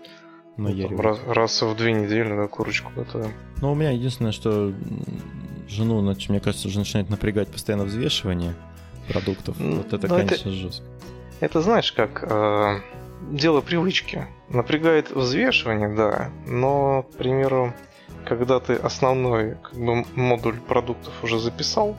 ну, 0.57 0.75
там, 0.77 1.01
раз, 1.01 1.19
раз 1.27 1.63
в 1.63 1.77
две 1.77 1.93
недели 1.93 2.29
да, 2.29 2.47
курочку 2.47 2.93
готовим. 2.95 3.33
Ну, 3.61 3.73
у 3.73 3.75
меня 3.75 3.91
единственное, 3.91 4.33
что 4.33 4.73
жену, 5.69 6.03
мне 6.03 6.41
кажется, 6.41 6.69
уже 6.69 6.79
начинает 6.79 7.09
напрягать 7.09 7.49
постоянно 7.49 7.85
взвешивание 7.85 8.55
продуктов. 9.09 9.57
Вот 9.59 9.93
это, 9.93 10.09
Но 10.09 10.19
ну, 10.19 10.21
конечно, 10.21 10.49
это, 10.49 10.51
жестко. 10.51 10.85
Это 11.41 11.61
знаешь, 11.63 11.93
как 11.93 12.23
э, 12.23 12.81
дело 13.31 13.61
привычки. 13.61 14.27
Напрягает 14.49 15.11
взвешивание, 15.11 15.95
да, 15.95 16.31
но, 16.47 17.05
к 17.05 17.17
примеру, 17.17 17.73
когда 18.27 18.61
ты 18.61 18.75
основной 18.75 19.57
как 19.63 19.75
бы, 19.75 20.05
модуль 20.15 20.61
продуктов 20.61 21.13
уже 21.23 21.39
записал, 21.39 21.97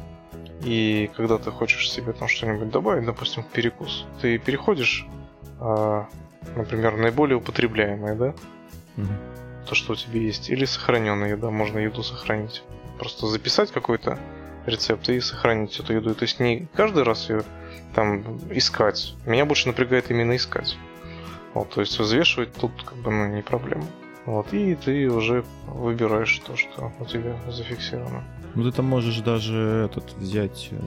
и 0.63 1.09
когда 1.15 1.37
ты 1.37 1.51
хочешь 1.51 1.89
себе 1.89 2.13
там 2.13 2.27
что-нибудь 2.27 2.69
добавить, 2.69 3.05
допустим, 3.05 3.43
перекус, 3.43 4.05
ты 4.21 4.37
переходишь, 4.37 5.07
э, 5.59 6.03
например, 6.55 6.97
наиболее 6.97 7.37
употребляемое, 7.37 8.15
да? 8.15 8.33
Угу. 8.97 9.07
То, 9.67 9.75
что 9.75 9.93
у 9.93 9.95
тебя 9.95 10.19
есть, 10.19 10.49
или 10.49 10.65
сохраненная 10.65 11.31
еда, 11.31 11.49
можно 11.49 11.79
еду 11.79 12.03
сохранить. 12.03 12.63
Просто 12.99 13.27
записать 13.27 13.71
какой-то 13.71 14.19
рецепт 14.65 15.09
и 15.09 15.19
сохранить 15.19 15.79
эту 15.79 15.93
еду. 15.93 16.13
То 16.13 16.23
есть 16.23 16.39
не 16.39 16.67
каждый 16.75 17.03
раз 17.03 17.29
ее 17.29 17.43
там 17.95 18.39
искать. 18.51 19.15
Меня 19.25 19.45
больше 19.45 19.67
напрягает 19.67 20.11
именно 20.11 20.35
искать. 20.35 20.77
Вот, 21.53 21.69
то 21.71 21.81
есть 21.81 21.97
взвешивать 21.99 22.53
тут 22.53 22.71
как 22.83 22.97
бы 22.97 23.11
ну, 23.11 23.27
не 23.27 23.41
проблема. 23.41 23.85
Вот, 24.25 24.53
и 24.53 24.75
ты 24.75 25.09
уже 25.09 25.43
выбираешь 25.67 26.39
то, 26.45 26.55
что 26.55 26.91
у 26.99 27.05
тебя 27.05 27.35
зафиксировано. 27.49 28.23
Ну 28.53 28.63
ты 28.63 28.71
там 28.71 28.85
можешь 28.85 29.19
даже 29.19 29.89
этот 29.89 30.13
взять 30.13 30.69
э, 30.71 30.79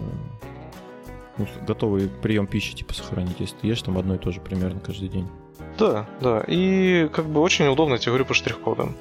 ну, 1.39 1.47
готовый 1.67 2.09
прием 2.09 2.47
пищи 2.47 2.75
типа 2.75 2.95
сохранить, 2.95 3.41
если 3.41 3.57
ты 3.57 3.67
ешь 3.67 3.83
там 3.83 3.99
одно 3.99 4.15
и 4.15 4.19
то 4.19 4.31
же 4.31 4.41
примерно 4.41 4.81
каждый 4.81 5.09
день. 5.09 5.29
Да, 5.79 6.07
да. 6.21 6.45
И 6.47 7.09
как 7.13 7.27
бы 7.27 7.41
очень 7.41 7.67
удобно, 7.67 7.95
я 7.95 7.99
тебе 7.99 8.13
говорю, 8.13 8.27
по 8.27 8.35
штрих-кодам. 8.35 8.95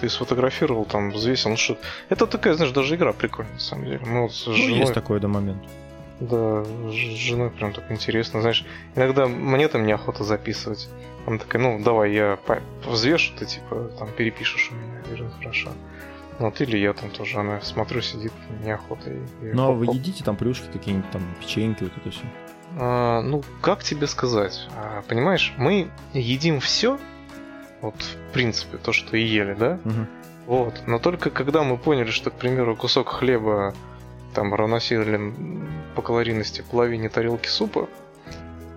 Ты 0.00 0.08
сфотографировал, 0.08 0.84
там, 0.84 1.10
взвесил, 1.10 1.50
ну 1.50 1.56
что... 1.56 1.76
Это 2.08 2.26
такая, 2.26 2.54
знаешь, 2.54 2.72
даже 2.72 2.94
игра 2.94 3.12
прикольная, 3.12 3.54
на 3.54 3.60
самом 3.60 3.84
деле. 3.84 4.00
Мы 4.06 4.22
вот 4.22 4.32
с 4.32 4.46
ну, 4.46 4.54
есть 4.54 4.94
такой 4.94 5.20
до 5.20 5.28
момент. 5.28 5.62
Да, 6.20 6.64
с 6.64 6.92
женой 6.92 7.50
прям 7.50 7.72
так 7.72 7.90
интересно. 7.90 8.40
Знаешь, 8.40 8.64
иногда 8.94 9.26
мне 9.26 9.68
там 9.68 9.86
неохота 9.86 10.22
записывать. 10.22 10.88
Она 11.26 11.38
такая, 11.38 11.62
ну, 11.62 11.82
давай 11.82 12.12
я 12.12 12.38
взвешу, 12.84 13.32
ты 13.38 13.46
типа 13.46 13.90
там 13.98 14.08
перепишешь 14.12 14.70
у 14.70 14.74
меня. 14.74 14.96
Я 14.96 15.02
говорю, 15.02 15.30
хорошо. 15.38 15.70
Вот, 16.38 16.60
или 16.62 16.78
я 16.78 16.94
там 16.94 17.10
тоже, 17.10 17.38
она 17.38 17.60
смотрю, 17.60 18.00
сидит, 18.00 18.32
неохота. 18.64 19.10
И, 19.10 19.52
ну, 19.52 19.68
а 19.68 19.70
вы 19.72 19.86
едите 19.86 20.24
там 20.24 20.36
плюшки 20.36 20.68
какие-нибудь, 20.72 21.10
там, 21.10 21.22
печеньки, 21.38 21.84
вот 21.84 21.92
это 21.96 22.10
все? 22.10 22.24
А, 22.78 23.20
ну, 23.20 23.42
как 23.60 23.82
тебе 23.82 24.06
сказать? 24.06 24.66
А, 24.74 25.02
понимаешь, 25.06 25.52
мы 25.58 25.90
едим 26.14 26.60
все, 26.60 26.98
вот, 27.82 27.94
в 27.96 28.32
принципе, 28.32 28.78
то, 28.78 28.92
что 28.92 29.18
и 29.18 29.22
ели, 29.22 29.52
да? 29.52 29.80
Угу. 29.84 30.06
Вот. 30.46 30.82
Но 30.86 30.98
только 30.98 31.28
когда 31.30 31.62
мы 31.62 31.76
поняли, 31.76 32.10
что, 32.10 32.30
к 32.30 32.34
примеру, 32.34 32.74
кусок 32.74 33.08
хлеба 33.08 33.74
там 34.34 34.54
равносилен 34.54 35.68
по 35.94 36.02
калорийности 36.02 36.64
половине 36.70 37.08
тарелки 37.08 37.48
супа, 37.48 37.88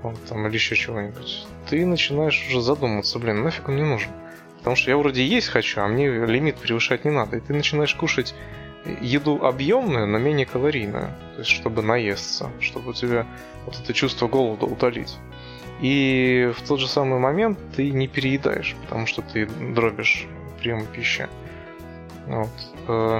вот, 0.01 0.23
там, 0.25 0.45
или 0.47 0.55
еще 0.55 0.75
чего-нибудь, 0.75 1.47
ты 1.69 1.85
начинаешь 1.85 2.45
уже 2.49 2.61
задумываться, 2.61 3.19
блин, 3.19 3.43
нафиг 3.43 3.69
он 3.69 3.75
не 3.77 3.83
нужен. 3.83 4.11
Потому 4.57 4.75
что 4.77 4.91
я 4.91 4.97
вроде 4.97 5.25
есть 5.25 5.49
хочу, 5.49 5.81
а 5.81 5.87
мне 5.87 6.07
лимит 6.25 6.55
превышать 6.55 7.03
не 7.03 7.11
надо. 7.11 7.35
И 7.35 7.39
ты 7.41 7.53
начинаешь 7.53 7.93
кушать 7.95 8.33
еду 9.01 9.43
объемную, 9.45 10.07
но 10.07 10.17
менее 10.17 10.45
калорийную. 10.45 11.09
То 11.33 11.39
есть, 11.39 11.49
чтобы 11.49 11.81
наесться, 11.81 12.49
чтобы 12.61 12.91
у 12.91 12.93
тебя 12.93 13.27
вот 13.65 13.77
это 13.77 13.93
чувство 13.93 14.29
голода 14.29 14.65
утолить. 14.65 15.17
И 15.81 16.49
в 16.55 16.65
тот 16.65 16.79
же 16.79 16.87
самый 16.87 17.19
момент 17.19 17.59
ты 17.75 17.91
не 17.91 18.07
переедаешь, 18.07 18.75
потому 18.83 19.05
что 19.05 19.21
ты 19.21 19.47
дробишь 19.47 20.27
прием 20.61 20.85
пищи. 20.85 21.27
Вот. 22.27 23.17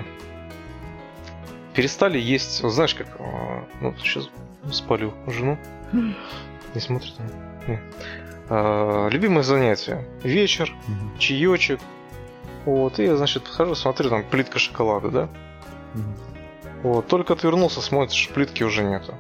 Перестали 1.74 2.20
есть, 2.20 2.62
знаешь, 2.68 2.96
как... 2.96 3.08
Э, 3.20 3.64
ну, 3.82 3.96
сейчас 3.98 4.30
спалю 4.72 5.14
жену. 5.28 5.58
Не 5.92 6.80
смотрит 6.80 7.14
она? 7.20 7.80
Э, 8.50 9.10
любимое 9.10 9.44
занятие. 9.44 10.06
Вечер, 10.24 10.74
чаечек. 11.18 11.80
Вот, 12.66 13.00
и 13.00 13.04
я, 13.04 13.18
значит, 13.18 13.44
подхожу, 13.44 13.76
смотрю, 13.76 14.10
там 14.10 14.24
плитка 14.24 14.60
шоколада, 14.60 15.10
да? 15.10 15.30
Вот, 16.82 17.08
только 17.08 17.34
отвернулся, 17.34 17.82
смотришь, 17.82 18.30
плитки 18.34 18.64
уже 18.64 18.84
нету. 18.84 19.18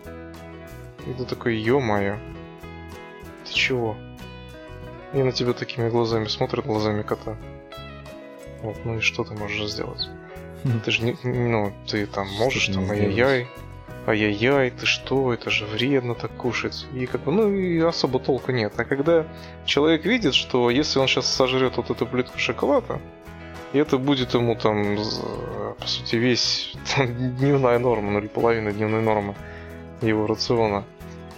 И 1.07 1.13
ты 1.13 1.25
такой, 1.25 1.57
ё-моё. 1.57 2.17
Ты 3.45 3.53
чего? 3.53 3.97
И 5.13 5.21
на 5.21 5.31
тебя 5.31 5.53
такими 5.53 5.89
глазами 5.89 6.27
смотрят, 6.27 6.65
глазами 6.65 7.03
кота. 7.03 7.37
Вот, 8.61 8.77
ну 8.85 8.97
и 8.97 9.01
что 9.01 9.23
ты 9.23 9.33
можешь 9.33 9.69
сделать? 9.69 10.07
Ты 10.85 10.91
же 10.91 11.03
не, 11.03 11.17
ну, 11.23 11.73
ты 11.87 12.05
там 12.05 12.27
можешь 12.37 12.67
там, 12.67 12.89
ай-яй-яй, 12.89 13.47
ай-яй-яй, 14.07 14.71
ты 14.71 14.85
что, 14.85 15.33
это 15.33 15.49
же 15.49 15.65
вредно 15.65 16.15
так 16.15 16.31
кушать. 16.31 16.85
И 16.93 17.05
как 17.05 17.21
бы, 17.23 17.31
ну 17.31 17.51
и 17.51 17.79
особо 17.79 18.19
толку 18.19 18.51
нет. 18.51 18.73
А 18.77 18.85
когда 18.85 19.25
человек 19.65 20.05
видит, 20.05 20.33
что 20.33 20.69
если 20.69 20.99
он 20.99 21.07
сейчас 21.07 21.27
сожрет 21.27 21.77
вот 21.77 21.89
эту 21.89 22.05
плитку 22.05 22.39
шоколада, 22.39 23.01
и 23.73 23.77
это 23.79 23.97
будет 23.97 24.33
ему 24.35 24.55
там, 24.55 24.97
по 25.79 25.87
сути, 25.87 26.15
весь 26.15 26.73
там, 26.95 27.07
дневная 27.37 27.79
норма, 27.79 28.11
ну 28.11 28.19
или 28.19 28.27
половина 28.27 28.71
дневной 28.71 29.01
нормы 29.01 29.35
его 30.01 30.27
рациона. 30.27 30.85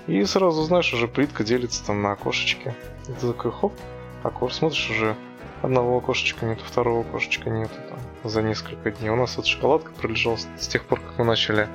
И 0.08 0.24
сразу, 0.26 0.62
знаешь, 0.64 0.94
уже 0.94 1.08
плитка 1.08 1.44
делится 1.44 1.84
там 1.84 2.02
на 2.04 2.12
окошечки. 2.12 2.76
И 3.08 3.12
ты 3.12 3.28
такой, 3.28 3.52
хоп, 3.52 3.74
окош, 4.22 4.54
смотришь, 4.54 4.90
уже 4.92 5.16
одного 5.64 5.98
окошечка 5.98 6.46
нет, 6.46 6.60
второго 6.62 7.02
окошечка 7.02 7.50
нет 7.50 7.72
там, 7.90 8.00
за 8.30 8.42
несколько 8.42 8.92
дней. 8.92 9.10
У 9.10 9.16
нас 9.16 9.38
вот 9.38 9.46
шоколадка 9.46 9.92
пролежала 9.92 10.38
с 10.38 10.68
тех 10.68 10.86
пор, 10.86 11.00
как 11.00 11.18
мы 11.18 11.26
начали 11.26 11.68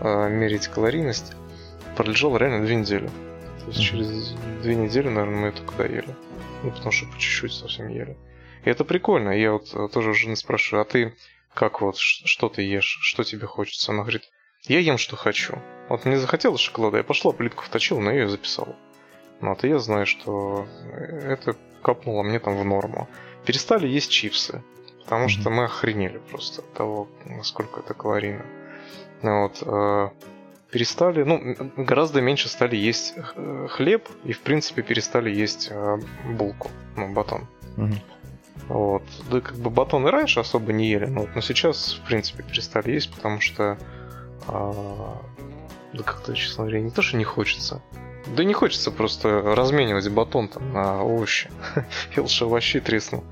э, 0.00 0.28
мерить 0.28 0.68
калорийность, 0.68 1.34
пролежала 1.96 2.36
реально 2.38 2.64
две 2.64 2.76
недели. 2.76 3.06
То 3.60 3.68
есть 3.68 3.82
через 3.82 4.34
две 4.62 4.76
недели, 4.76 5.08
наверное, 5.08 5.40
мы 5.40 5.48
это 5.48 5.62
когда 5.62 5.84
ели. 5.84 6.14
Ну, 6.62 6.70
потому 6.70 6.90
что 6.92 7.06
по 7.06 7.18
чуть-чуть 7.18 7.52
совсем 7.52 7.88
ели. 7.88 8.16
И 8.64 8.70
это 8.70 8.84
прикольно. 8.84 9.30
Я 9.30 9.52
вот 9.52 9.74
э, 9.74 9.88
тоже 9.92 10.10
у 10.10 10.14
жены 10.14 10.36
спрашиваю, 10.36 10.82
а 10.82 10.84
ты 10.84 11.14
как 11.54 11.80
вот, 11.80 11.96
что 11.96 12.48
ты 12.48 12.62
ешь, 12.62 12.98
что 13.00 13.24
тебе 13.24 13.46
хочется? 13.46 13.92
Она 13.92 14.02
говорит, 14.02 14.28
я 14.64 14.78
ем, 14.78 14.98
что 14.98 15.16
хочу. 15.16 15.58
Вот 15.88 16.04
мне 16.04 16.18
захотелось 16.18 16.60
шоколада, 16.60 16.98
я 16.98 17.04
пошла, 17.04 17.32
плитку 17.32 17.64
вточила, 17.64 18.00
но 18.00 18.10
я 18.10 18.22
ее 18.22 18.28
записал. 18.28 18.76
Ну, 19.40 19.50
вот 19.50 19.64
и 19.64 19.68
я 19.68 19.78
знаю, 19.78 20.06
что 20.06 20.66
это 21.22 21.56
капнуло 21.82 22.22
мне 22.22 22.38
там 22.38 22.56
в 22.56 22.64
норму. 22.64 23.08
перестали 23.44 23.86
есть 23.86 24.10
чипсы, 24.10 24.62
потому 25.06 25.28
что 25.28 25.50
мы 25.50 25.64
охренели 25.64 26.18
просто 26.30 26.62
от 26.62 26.72
того, 26.72 27.08
насколько 27.24 27.78
это 27.78 27.94
калорийно. 27.94 28.44
Ну 29.22 29.42
вот, 29.42 29.62
э, 29.62 30.10
перестали, 30.72 31.22
ну, 31.22 31.56
гораздо 31.76 32.20
меньше 32.20 32.48
стали 32.48 32.74
есть 32.74 33.14
э, 33.16 33.68
хлеб 33.70 34.08
и, 34.24 34.32
в 34.32 34.40
принципе, 34.40 34.82
перестали 34.82 35.30
есть 35.30 35.68
э, 35.70 35.98
булку, 36.36 36.70
ну, 36.96 37.12
батон. 37.12 37.46
Мгм. 37.76 38.00
Вот. 38.68 39.04
Да 39.30 39.40
как 39.40 39.56
бы 39.56 39.70
батон 39.70 40.08
и 40.08 40.10
раньше 40.10 40.40
особо 40.40 40.72
не 40.72 40.88
ели, 40.90 41.06
но, 41.06 41.20
вот, 41.20 41.30
но 41.36 41.40
сейчас, 41.40 42.00
в 42.02 42.06
принципе, 42.08 42.42
перестали 42.42 42.90
есть, 42.90 43.14
потому 43.14 43.40
что 43.40 43.78
а, 44.48 45.22
да 45.92 46.02
как-то, 46.02 46.34
честно 46.34 46.64
говоря, 46.64 46.80
не 46.80 46.90
то, 46.90 47.00
что 47.00 47.16
не 47.16 47.24
хочется. 47.24 47.80
Да 48.34 48.44
не 48.44 48.54
хочется 48.54 48.90
просто 48.90 49.40
разменивать 49.42 50.08
батон 50.10 50.48
там 50.48 50.72
на 50.72 51.02
овощи. 51.02 51.50
Я 52.16 52.22
лучше 52.22 52.44
овощи 52.44 52.80
тресну 52.80 53.24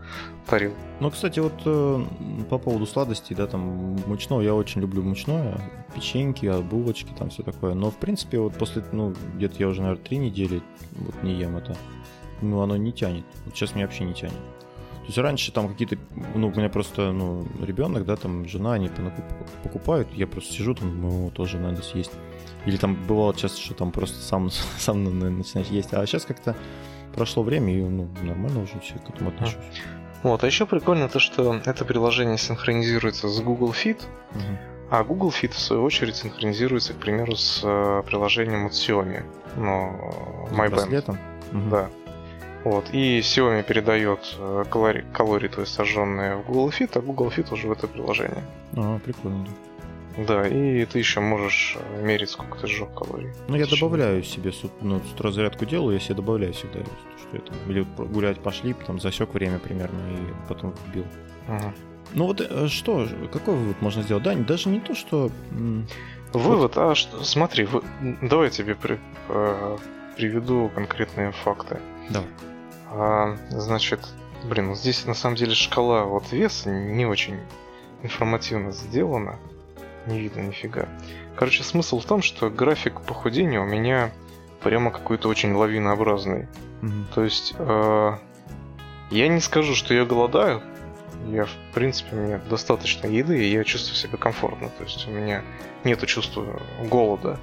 тарил. 0.46 0.74
Ну, 1.00 1.10
кстати, 1.10 1.40
вот 1.40 1.54
э, 1.64 2.04
по 2.50 2.58
поводу 2.58 2.86
сладостей, 2.86 3.34
да, 3.34 3.46
там, 3.46 3.96
мучного, 4.06 4.40
я 4.40 4.54
очень 4.54 4.80
люблю 4.80 5.02
мучное, 5.02 5.58
печеньки, 5.94 6.60
булочки, 6.60 7.12
там 7.18 7.30
все 7.30 7.42
такое. 7.42 7.74
Но, 7.74 7.90
в 7.90 7.96
принципе, 7.96 8.38
вот 8.38 8.54
после, 8.54 8.84
ну, 8.92 9.14
где-то 9.34 9.56
я 9.58 9.68
уже, 9.68 9.80
наверное, 9.80 10.04
три 10.04 10.18
недели 10.18 10.62
вот 10.92 11.22
не 11.22 11.34
ем 11.34 11.56
это. 11.56 11.76
Ну, 12.42 12.60
оно 12.60 12.76
не 12.76 12.92
тянет. 12.92 13.24
Вот 13.44 13.54
сейчас 13.54 13.74
меня 13.74 13.86
вообще 13.86 14.04
не 14.04 14.14
тянет. 14.14 14.34
То 15.04 15.08
есть 15.08 15.18
раньше 15.18 15.52
там 15.52 15.68
какие-то, 15.68 15.96
ну, 16.34 16.48
у 16.48 16.50
меня 16.50 16.70
просто, 16.70 17.12
ну, 17.12 17.46
ребенок, 17.60 18.06
да, 18.06 18.16
там, 18.16 18.48
жена, 18.48 18.72
они 18.72 18.90
покупают, 19.62 20.08
я 20.14 20.26
просто 20.26 20.54
сижу, 20.54 20.74
там, 20.74 20.98
ну, 21.02 21.30
тоже 21.30 21.58
надо 21.58 21.82
съесть. 21.82 22.12
Или 22.64 22.78
там 22.78 22.94
бывало 23.06 23.34
часто, 23.34 23.60
что 23.60 23.74
там 23.74 23.92
просто 23.92 24.18
сам, 24.22 24.50
сам 24.78 25.04
на- 25.04 25.30
начинаешь 25.30 25.68
есть. 25.68 25.92
А 25.92 26.06
сейчас 26.06 26.24
как-то 26.24 26.56
прошло 27.14 27.42
время, 27.42 27.76
и, 27.78 27.82
ну, 27.82 28.08
нормально 28.22 28.62
уже 28.62 28.80
все 28.80 28.94
к 28.94 29.10
этому 29.10 29.28
отношусь. 29.28 29.58
Вот, 30.22 30.42
а 30.42 30.46
еще 30.46 30.64
прикольно 30.64 31.08
то, 31.10 31.18
что 31.18 31.54
это 31.66 31.84
приложение 31.84 32.38
синхронизируется 32.38 33.28
с 33.28 33.40
Google 33.42 33.72
Fit, 33.72 34.00
Мгм. 34.32 34.58
а 34.90 35.04
Google 35.04 35.28
Fit, 35.28 35.52
в 35.52 35.58
свою 35.58 35.82
очередь, 35.84 36.16
синхронизируется, 36.16 36.94
к 36.94 36.96
примеру, 36.96 37.36
с 37.36 37.60
э, 37.62 38.02
приложением 38.06 38.64
от 38.64 38.72
Xiaomi. 38.72 39.22
Ну, 39.56 40.48
С 40.48 40.52
My 40.52 40.66
Band. 40.66 40.70
браслетом? 40.70 41.18
Мгм. 41.52 41.68
Да. 41.70 41.90
Вот. 42.64 42.88
И 42.92 43.20
Xiaomi 43.20 43.62
передает 43.62 44.36
э, 44.38 44.64
калории, 44.70 45.04
калории, 45.12 45.48
то 45.48 45.60
есть 45.60 45.74
сожженные 45.74 46.36
в 46.36 46.46
Google 46.46 46.70
Fit, 46.70 46.90
а 46.94 47.00
Google 47.00 47.28
Fit 47.28 47.52
уже 47.52 47.68
в 47.68 47.72
это 47.72 47.86
приложение. 47.86 48.42
А, 48.76 48.98
прикольно. 48.98 49.44
да. 49.44 49.50
Да, 50.16 50.46
и 50.48 50.84
ты 50.86 50.98
еще 51.00 51.20
можешь 51.20 51.76
э, 51.78 52.02
мерить, 52.06 52.30
сколько 52.30 52.56
ты 52.58 52.66
сжег 52.68 52.88
калорий. 52.94 53.32
Ну, 53.48 53.56
я 53.56 53.66
добавляю 53.66 54.22
себе, 54.22 54.52
ну, 54.80 55.00
зарядку 55.18 55.66
делаю, 55.66 55.94
я 55.94 56.00
себе 56.00 56.14
добавляю 56.14 56.52
всегда, 56.54 56.80
что 57.18 57.36
это. 57.36 57.52
Или 57.68 57.84
гулять 57.98 58.38
пошли, 58.40 58.74
там 58.86 59.00
засек 59.00 59.34
время 59.34 59.58
примерно 59.58 59.98
и 60.12 60.48
потом 60.48 60.72
вбил. 60.86 61.04
Мгм. 61.48 61.74
Ну 62.14 62.26
вот 62.26 62.40
э, 62.40 62.68
что, 62.68 63.08
какой 63.32 63.56
вывод 63.56 63.82
можно 63.82 64.02
сделать? 64.02 64.22
Да, 64.22 64.34
даже 64.34 64.68
не 64.68 64.80
то, 64.80 64.94
что... 64.94 65.30
Вывод, 66.32 66.76
а 66.78 66.94
что, 66.94 67.22
смотри, 67.24 67.64
вы- 67.64 67.82
давай 68.22 68.46
я 68.46 68.50
тебе 68.50 68.74
при- 68.74 68.98
э, 69.28 69.78
приведу 70.16 70.70
конкретные 70.74 71.32
факты. 71.32 71.78
Давай. 72.10 72.28
А, 72.96 73.36
значит, 73.50 74.00
блин, 74.44 74.68
вот 74.68 74.78
здесь 74.78 75.04
на 75.04 75.14
самом 75.14 75.34
деле 75.36 75.54
шкала 75.54 76.04
вот 76.04 76.30
веса 76.30 76.70
не 76.70 77.06
очень 77.06 77.40
информативно 78.02 78.70
сделана. 78.70 79.38
Не 80.06 80.20
видно 80.20 80.42
нифига. 80.42 80.88
Короче, 81.34 81.64
смысл 81.64 81.98
в 81.98 82.04
том, 82.04 82.22
что 82.22 82.50
график 82.50 83.00
похудения 83.00 83.60
у 83.60 83.64
меня 83.64 84.12
прямо 84.62 84.92
какой-то 84.92 85.28
очень 85.28 85.52
лавинообразный. 85.54 86.46
Мгм. 86.82 87.06
То 87.14 87.24
есть, 87.24 87.54
э, 87.58 88.12
я 89.10 89.28
не 89.28 89.40
скажу, 89.40 89.74
что 89.74 89.92
я 89.92 90.04
голодаю. 90.04 90.62
Я, 91.26 91.46
в 91.46 91.56
принципе, 91.72 92.14
у 92.14 92.20
меня 92.20 92.38
достаточно 92.50 93.06
еды, 93.08 93.42
и 93.42 93.50
я 93.50 93.64
чувствую 93.64 93.96
себя 93.96 94.18
комфортно. 94.18 94.68
То 94.68 94.84
есть, 94.84 95.08
у 95.08 95.10
меня 95.10 95.42
нет 95.82 96.04
чувства 96.06 96.60
голода. 96.84 97.40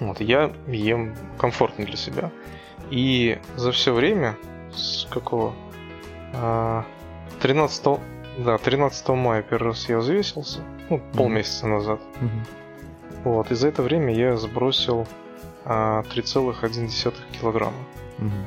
Вот, 0.00 0.20
я 0.20 0.52
ем 0.68 1.14
комфортно 1.38 1.84
для 1.84 1.96
себя. 1.96 2.30
И 2.90 3.38
за 3.56 3.72
все 3.72 3.92
время, 3.94 4.36
с 4.74 5.06
какого? 5.10 5.54
А, 6.34 6.84
13, 7.40 8.00
да, 8.38 8.58
13 8.58 9.08
мая 9.10 9.42
первый 9.42 9.68
раз 9.68 9.88
я 9.88 9.98
взвесился, 9.98 10.60
ну, 10.90 11.00
полмесяца 11.14 11.66
назад. 11.66 12.00
Мгм. 12.20 12.44
Вот, 13.24 13.50
и 13.50 13.54
за 13.54 13.68
это 13.68 13.82
время 13.82 14.14
я 14.14 14.36
сбросил 14.36 15.06
а, 15.64 16.02
3,1 16.14 17.12
килограмма. 17.38 17.76
Мгм. 18.18 18.46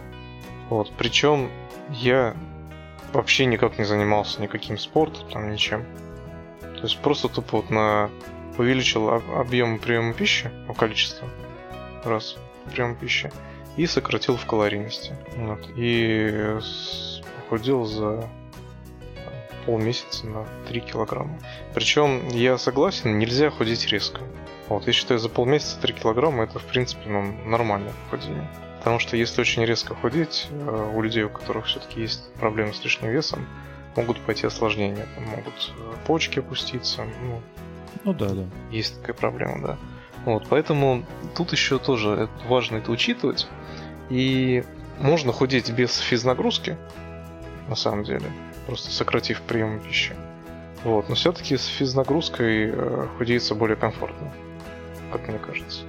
Вот, 0.70 0.92
причем 0.98 1.50
я 1.90 2.36
вообще 3.14 3.46
никак 3.46 3.78
не 3.78 3.86
занимался 3.86 4.42
никаким 4.42 4.78
спортом, 4.78 5.28
там 5.30 5.52
ничем. 5.52 5.84
То 6.62 6.82
есть 6.82 7.00
просто 7.00 7.30
тупо 7.30 7.58
вот 7.58 7.70
на 7.70 8.10
увеличил 8.58 9.10
об- 9.10 9.32
объем 9.36 9.80
приема 9.80 10.14
пищи, 10.14 10.50
ну, 10.68 10.74
количество 10.74 11.28
раз 12.04 12.38
приема 12.72 12.96
пищи, 12.96 13.32
и 13.78 13.86
сократил 13.88 14.38
в 14.38 14.46
калорийности. 14.46 15.16
Вот, 15.36 15.70
и 15.76 16.58
похудел 17.42 17.86
за 17.86 18.30
полмесяца 19.66 20.28
на 20.28 20.46
3 20.68 20.80
килограмма. 20.82 21.40
Причем 21.74 22.28
я 22.30 22.58
согласен, 22.58 23.18
нельзя 23.18 23.50
худеть 23.50 23.88
резко. 23.88 24.22
Вот, 24.70 24.88
я 24.88 24.94
считаю, 24.94 25.20
за 25.20 25.30
полмесяца 25.30 25.80
3 25.82 25.94
килограмма 25.94 26.44
это, 26.44 26.60
в 26.60 26.64
принципе, 26.66 27.10
ну, 27.10 27.24
нормальное 27.46 27.94
похудение. 28.10 28.48
Потому 28.80 29.00
что 29.00 29.18
если 29.18 29.42
очень 29.42 29.66
резко 29.66 29.96
худеть, 29.96 30.48
э, 30.52 30.92
у 30.96 31.02
людей, 31.02 31.24
у 31.24 31.30
которых 31.30 31.66
все-таки 31.66 32.02
есть 32.02 32.32
проблемы 32.34 32.74
с 32.74 32.84
лишним 32.84 33.10
весом, 33.10 33.48
могут 33.96 34.20
пойти 34.22 34.46
осложнения. 34.46 35.08
Там 35.16 35.24
могут 35.26 35.74
э, 35.78 35.94
почки 36.06 36.40
опуститься. 36.40 37.04
Ну, 37.24 37.42
Ну 38.04 38.14
да, 38.14 38.30
да. 38.30 38.44
есть 38.72 39.00
такая 39.02 39.16
проблема, 39.16 39.68
да. 39.68 39.78
Вот, 40.26 40.48
поэтому 40.50 41.06
тут 41.36 41.52
еще 41.52 41.78
тоже 41.78 42.30
важно 42.48 42.78
это 42.78 42.92
учитывать. 42.92 43.48
И 44.10 44.64
можно 45.00 45.32
худеть 45.32 45.72
без 45.72 45.98
физнагрузки, 45.98 46.78
на 47.70 47.76
самом 47.76 48.04
деле, 48.04 48.26
просто 48.66 48.92
сократив 48.92 49.42
прием 49.42 49.80
пищи. 49.80 50.14
Вот, 50.84 51.10
но 51.10 51.16
все-таки 51.16 51.58
с 51.58 51.66
физнагрузкой 51.66 52.70
э, 52.72 53.08
худеется 53.18 53.56
более 53.56 53.76
комфортно, 53.76 54.32
как 55.12 55.28
мне 55.28 55.40
кажется. 55.40 55.82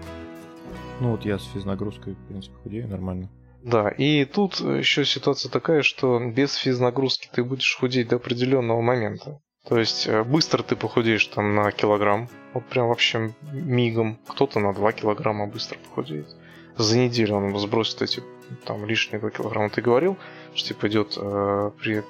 Ну 1.01 1.11
вот 1.11 1.25
я 1.25 1.38
с 1.38 1.44
физнагрузкой, 1.44 2.14
в 2.14 2.29
принципе, 2.29 2.57
худею 2.62 2.88
нормально. 2.88 3.29
Да, 3.62 3.88
и 3.88 4.25
тут 4.25 4.61
еще 4.61 5.05
ситуация 5.05 5.51
такая, 5.51 5.83
что 5.83 6.20
без 6.20 6.55
физнагрузки 6.55 7.29
ты 7.33 7.42
будешь 7.42 7.77
худеть 7.77 8.09
до 8.09 8.16
определенного 8.16 8.81
момента. 8.81 9.40
То 9.69 9.79
есть 9.79 10.07
э, 10.07 10.23
быстро 10.23 10.63
ты 10.63 10.77
похудеешь 10.77 11.27
там 11.27 11.55
на 11.55 11.73
килограмм, 11.73 12.29
вот 12.55 12.65
прям 12.67 12.89
вообще 12.89 13.35
мигом. 13.53 14.19
Кто-то 14.29 14.61
на 14.61 14.73
2 14.73 14.93
килограмма 14.93 15.47
быстро 15.47 15.79
похудеет. 15.79 16.29
За 16.77 16.97
неделю 16.97 17.35
он 17.35 17.59
сбросит 17.59 18.03
эти 18.03 18.23
там 18.65 18.87
лишние 18.87 19.19
2 19.21 19.31
килограмма. 19.31 19.71
Ты 19.71 19.83
говорил, 19.83 20.17
что 20.55 20.69
типа 20.69 20.89
идет 20.89 21.15
э, 21.17 21.71
при 21.81 22.05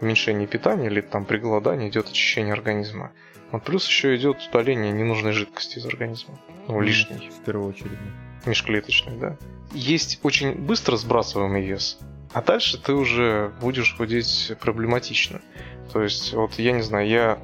уменьшении 0.00 0.46
питания 0.46 0.86
или 0.86 1.00
там 1.00 1.24
при 1.24 1.38
голодании 1.38 1.88
идет 1.88 2.08
очищение 2.08 2.52
организма. 2.52 3.10
Вот 3.50 3.64
плюс 3.64 3.86
еще 3.88 4.14
идет 4.14 4.36
удаление 4.48 4.92
ненужной 4.92 5.32
жидкости 5.32 5.78
из 5.78 5.86
организма. 5.86 6.38
Ну, 6.68 6.80
лишней 6.80 7.30
В 7.30 7.44
первую 7.44 7.70
очередь. 7.70 7.90
да. 8.44 8.50
межклеточных, 8.50 9.18
да. 9.18 9.36
Есть 9.72 10.20
очень 10.22 10.54
быстро 10.54 10.96
сбрасываемый 10.96 11.66
вес, 11.66 11.98
а 12.32 12.42
дальше 12.42 12.78
ты 12.78 12.92
уже 12.92 13.52
будешь 13.60 13.96
худеть 13.96 14.52
проблематично. 14.60 15.40
То 15.92 16.02
есть, 16.02 16.32
вот 16.32 16.54
я 16.54 16.72
не 16.72 16.82
знаю, 16.82 17.08
я 17.08 17.38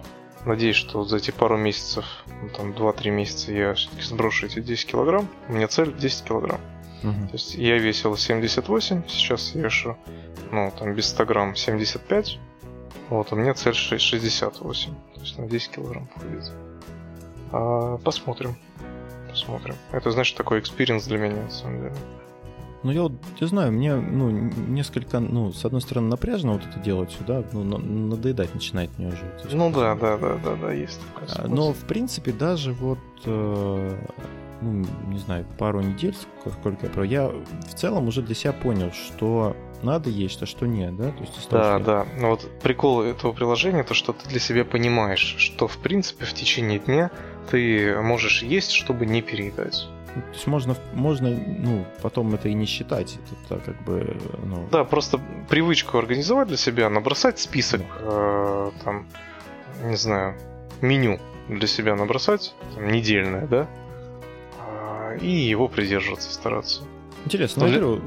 надеюсь, 0.44 0.77
что 0.77 1.05
за 1.05 1.16
эти 1.16 1.33
пару 1.33 1.57
месяцев, 1.57 2.05
ну, 2.27 2.49
там 2.51 2.72
2-3 2.72 3.11
месяца 3.11 3.53
я 3.53 3.75
все-таки 3.75 4.03
сброшу 4.03 4.46
эти 4.46 4.61
10 4.61 4.87
килограмм. 4.87 5.29
У 5.49 5.55
меня 5.55 5.66
цель 5.66 5.92
10 5.92 6.25
килограмм. 6.25 6.61
Мгм. 7.03 7.29
То 7.29 7.35
есть 7.35 7.55
я 7.55 7.79
весил 7.79 8.16
78, 8.16 9.03
сейчас 9.09 9.55
я 9.55 9.62
вешу, 9.62 9.96
ну, 10.53 10.72
там 10.79 10.94
без 10.94 11.09
100 11.09 11.27
грамм 11.27 11.57
75. 11.57 12.38
Вот, 13.11 13.33
у 13.33 13.37
меня 13.37 13.55
цель 13.55 13.75
ше- 13.75 13.99
68. 13.99 14.94
То 15.14 15.20
есть 15.20 15.38
на 15.38 15.46
10 15.49 15.70
килограмм 15.72 16.07
похудеть. 16.07 16.51
А, 17.53 17.99
посмотрим. 17.99 18.57
Посмотрим. 19.31 19.75
Это, 19.92 20.11
знаешь, 20.11 20.33
такой 20.33 20.61
experience 20.61 21.05
для 21.07 21.18
меня, 21.18 21.42
на 21.42 21.51
самом 21.51 21.83
деле. 21.83 21.94
Ну, 22.87 22.92
я 22.92 23.03
вот 23.03 23.12
не 23.40 23.46
знаю, 23.49 23.72
мне, 23.72 23.96
ну, 23.96 24.31
несколько, 24.31 25.18
ну, 25.18 25.53
с 25.53 25.64
одной 25.64 25.81
стороны, 25.81 26.09
напряжно 26.09 26.53
вот 26.53 26.62
это 26.64 26.79
делать 26.79 27.11
сюда, 27.11 27.42
ну, 27.53 27.64
на- 27.64 27.79
надоедать 27.79 28.55
начинает 28.55 28.96
мне 28.96 29.09
уже. 29.09 29.25
Есть, 29.42 29.53
Ну 29.55 29.72
да, 29.72 29.96
да, 29.96 30.16
да, 30.16 30.37
да, 30.37 30.55
да, 30.55 30.70
есть 30.72 31.01
такая 31.12 31.47
А. 31.47 31.49
Но, 31.49 31.72
в 31.72 31.84
принципе, 31.89 32.30
даже 32.30 32.72
вот, 32.72 33.01
э, 33.24 33.97
ну, 34.62 34.87
не 35.09 35.18
знаю, 35.18 35.45
пару 35.59 35.80
недель, 35.80 36.14
сколько, 36.61 36.87
я 36.87 36.93
про, 36.93 37.03
я 37.05 37.26
в 37.26 37.74
целом 37.74 38.07
уже 38.07 38.22
для 38.22 38.37
себя 38.37 38.53
понял, 38.53 38.93
что 38.93 39.57
надо 39.82 40.09
есть, 40.09 40.41
а 40.45 40.47
что 40.47 40.66
нет, 40.66 40.97
да? 40.97 41.11
То 41.11 41.20
есть 41.22 41.49
того, 41.49 41.62
Да, 41.62 41.72
я- 41.78 41.84
да. 41.84 42.07
Но 42.20 42.30
вот 42.30 42.49
прикол 42.62 43.03
этого 43.03 43.32
приложения, 43.32 43.82
то, 43.82 43.95
что 43.95 44.12
ты 44.12 44.28
для 44.28 44.39
себя 44.39 44.64
понимаешь, 44.64 45.34
что, 45.39 45.66
в 45.66 45.78
принципе, 45.78 46.24
в 46.24 46.32
течение 46.34 46.78
дня 46.78 47.11
ты 47.51 48.01
можешь 48.01 48.45
есть, 48.45 48.70
чтобы 48.70 49.07
не 49.07 49.22
переедать. 49.22 49.89
То 50.21 50.33
есть 50.33 50.47
можно, 50.47 50.77
можно, 50.95 51.31
ну, 51.31 51.85
потом 52.03 52.35
это 52.35 52.49
и 52.49 52.55
не 52.55 52.67
считать. 52.67 53.19
Это 53.49 53.61
как 53.61 53.83
бы, 53.85 54.17
ну... 54.45 54.67
Да, 54.71 54.85
просто 54.85 55.21
привычку 55.49 55.99
организовать 55.99 56.49
для 56.49 56.57
себя, 56.57 56.89
набросать 56.89 57.39
список, 57.39 57.83
э, 58.01 58.71
там, 58.85 59.07
не 59.85 59.97
знаю, 59.97 60.37
меню 60.81 61.21
для 61.49 61.67
себя 61.67 61.97
набросать, 61.97 62.55
там, 62.75 62.89
недельное, 62.89 63.47
да, 63.47 63.69
э, 64.59 65.19
и 65.21 65.31
его 65.31 65.69
придерживаться, 65.69 66.33
стараться. 66.33 66.83
Интересно, 67.25 67.67
ну, 67.67 67.73
говорю, 67.73 68.03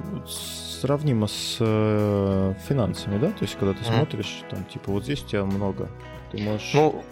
сравнимо 0.80 1.28
с 1.28 1.58
э, 1.60 2.54
финансами, 2.68 3.18
да? 3.20 3.28
То 3.28 3.42
есть, 3.42 3.56
когда 3.60 3.74
ты 3.74 3.84
mm. 3.84 3.96
смотришь, 3.96 4.44
там, 4.50 4.64
типа, 4.66 4.92
вот 4.92 5.04
здесь 5.04 5.24
у 5.24 5.28
тебя 5.28 5.46
много, 5.46 5.90
ты 6.32 6.42
можешь... 6.42 6.72
Ну, 6.74 7.04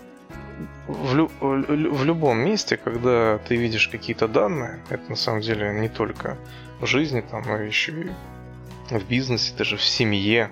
в, 0.88 1.16
лю- 1.16 1.32
в 1.40 2.04
любом 2.06 2.40
месте, 2.40 2.78
когда 2.78 3.40
ты 3.40 3.56
видишь 3.56 3.88
какие-то 3.88 4.28
данные, 4.28 4.80
это 4.90 5.10
на 5.10 5.16
самом 5.16 5.42
деле 5.42 5.74
не 5.80 5.90
только 5.90 6.38
в 6.80 6.86
жизни, 6.86 7.22
там, 7.22 7.44
но 7.46 7.58
еще 7.58 7.92
и 7.92 8.10
в 8.90 9.08
бизнесе, 9.08 9.54
даже 9.58 9.78
в 9.78 9.84
семье, 9.84 10.50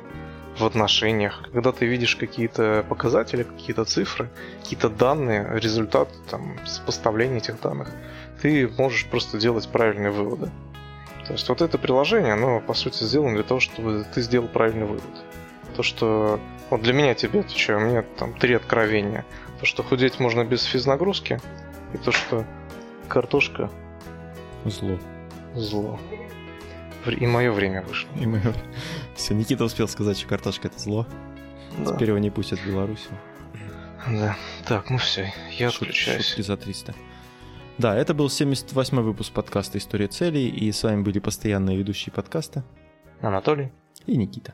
в 0.58 0.66
отношениях, 0.66 1.42
когда 1.52 1.72
ты 1.72 1.86
видишь 1.86 2.16
какие-то 2.16 2.86
показатели, 2.88 3.44
какие-то 3.44 3.86
цифры, 3.86 4.30
какие-то 4.62 4.90
данные, 4.90 5.60
результат, 5.60 6.10
там, 6.30 6.58
сопоставление 6.66 7.38
этих 7.38 7.60
данных, 7.60 7.90
ты 8.42 8.68
можешь 8.78 9.06
просто 9.06 9.38
делать 9.38 9.68
правильные 9.68 10.12
выводы. 10.12 10.50
То 11.26 11.34
есть 11.34 11.50
вот 11.50 11.62
это 11.62 11.78
приложение, 11.78 12.34
оно 12.34 12.62
по 12.62 12.74
сути 12.74 13.04
сделано 13.04 13.36
для 13.36 13.44
того, 13.44 13.60
чтобы 13.60 14.06
ты 14.14 14.22
сделал 14.22 14.48
правильный 14.48 14.86
вывод. 14.86 15.04
То, 15.76 15.84
что 15.84 16.40
вот 16.70 16.82
для 16.82 16.94
меня 16.94 17.14
тебе 17.14 17.42
отвечаю, 17.42 17.80
у 17.80 17.82
меня 17.82 18.02
там 18.02 18.34
три 18.34 18.54
откровения. 18.54 19.26
То, 19.60 19.66
что 19.66 19.84
худеть 19.84 20.20
можно 20.20 20.44
без 20.44 20.64
физнагрузки, 20.64 21.40
и 21.94 21.98
то, 21.98 22.12
что 22.12 22.46
картошка... 23.08 23.70
Зло. 24.66 24.98
Зло. 25.54 26.00
И 27.06 27.28
мое 27.28 27.52
время 27.52 27.84
вышло. 27.84 28.10
И 28.20 28.26
мое... 28.26 28.54
Все, 29.16 29.34
Никита 29.34 29.64
успел 29.64 29.88
сказать, 29.88 30.18
что 30.18 30.28
картошка 30.28 30.68
это 30.68 30.80
зло. 30.80 31.06
Да. 31.78 31.94
Теперь 31.94 32.10
его 32.10 32.18
не 32.18 32.32
пустят 32.32 32.60
в 32.60 32.68
Беларуси. 32.68 33.10
Да. 34.08 34.36
Так, 34.66 34.90
ну 34.90 34.98
все, 34.98 35.34
я 35.52 35.70
Шут, 35.72 35.84
отключаюсь. 35.84 36.26
Шутки 36.28 36.42
за 36.42 36.58
300. 36.58 36.96
Да, 37.78 37.96
это 37.96 38.14
был 38.14 38.28
78-й 38.28 39.04
выпуск 39.04 39.34
подкаста 39.34 39.78
«История 39.78 40.08
целей», 40.08 40.48
и 40.48 40.72
с 40.72 40.84
вами 40.84 41.02
были 41.02 41.20
постоянные 41.20 41.78
ведущие 41.78 42.14
подкаста 42.14 42.64
Анатолий 43.22 43.72
и 44.06 44.16
Никита. 44.16 44.54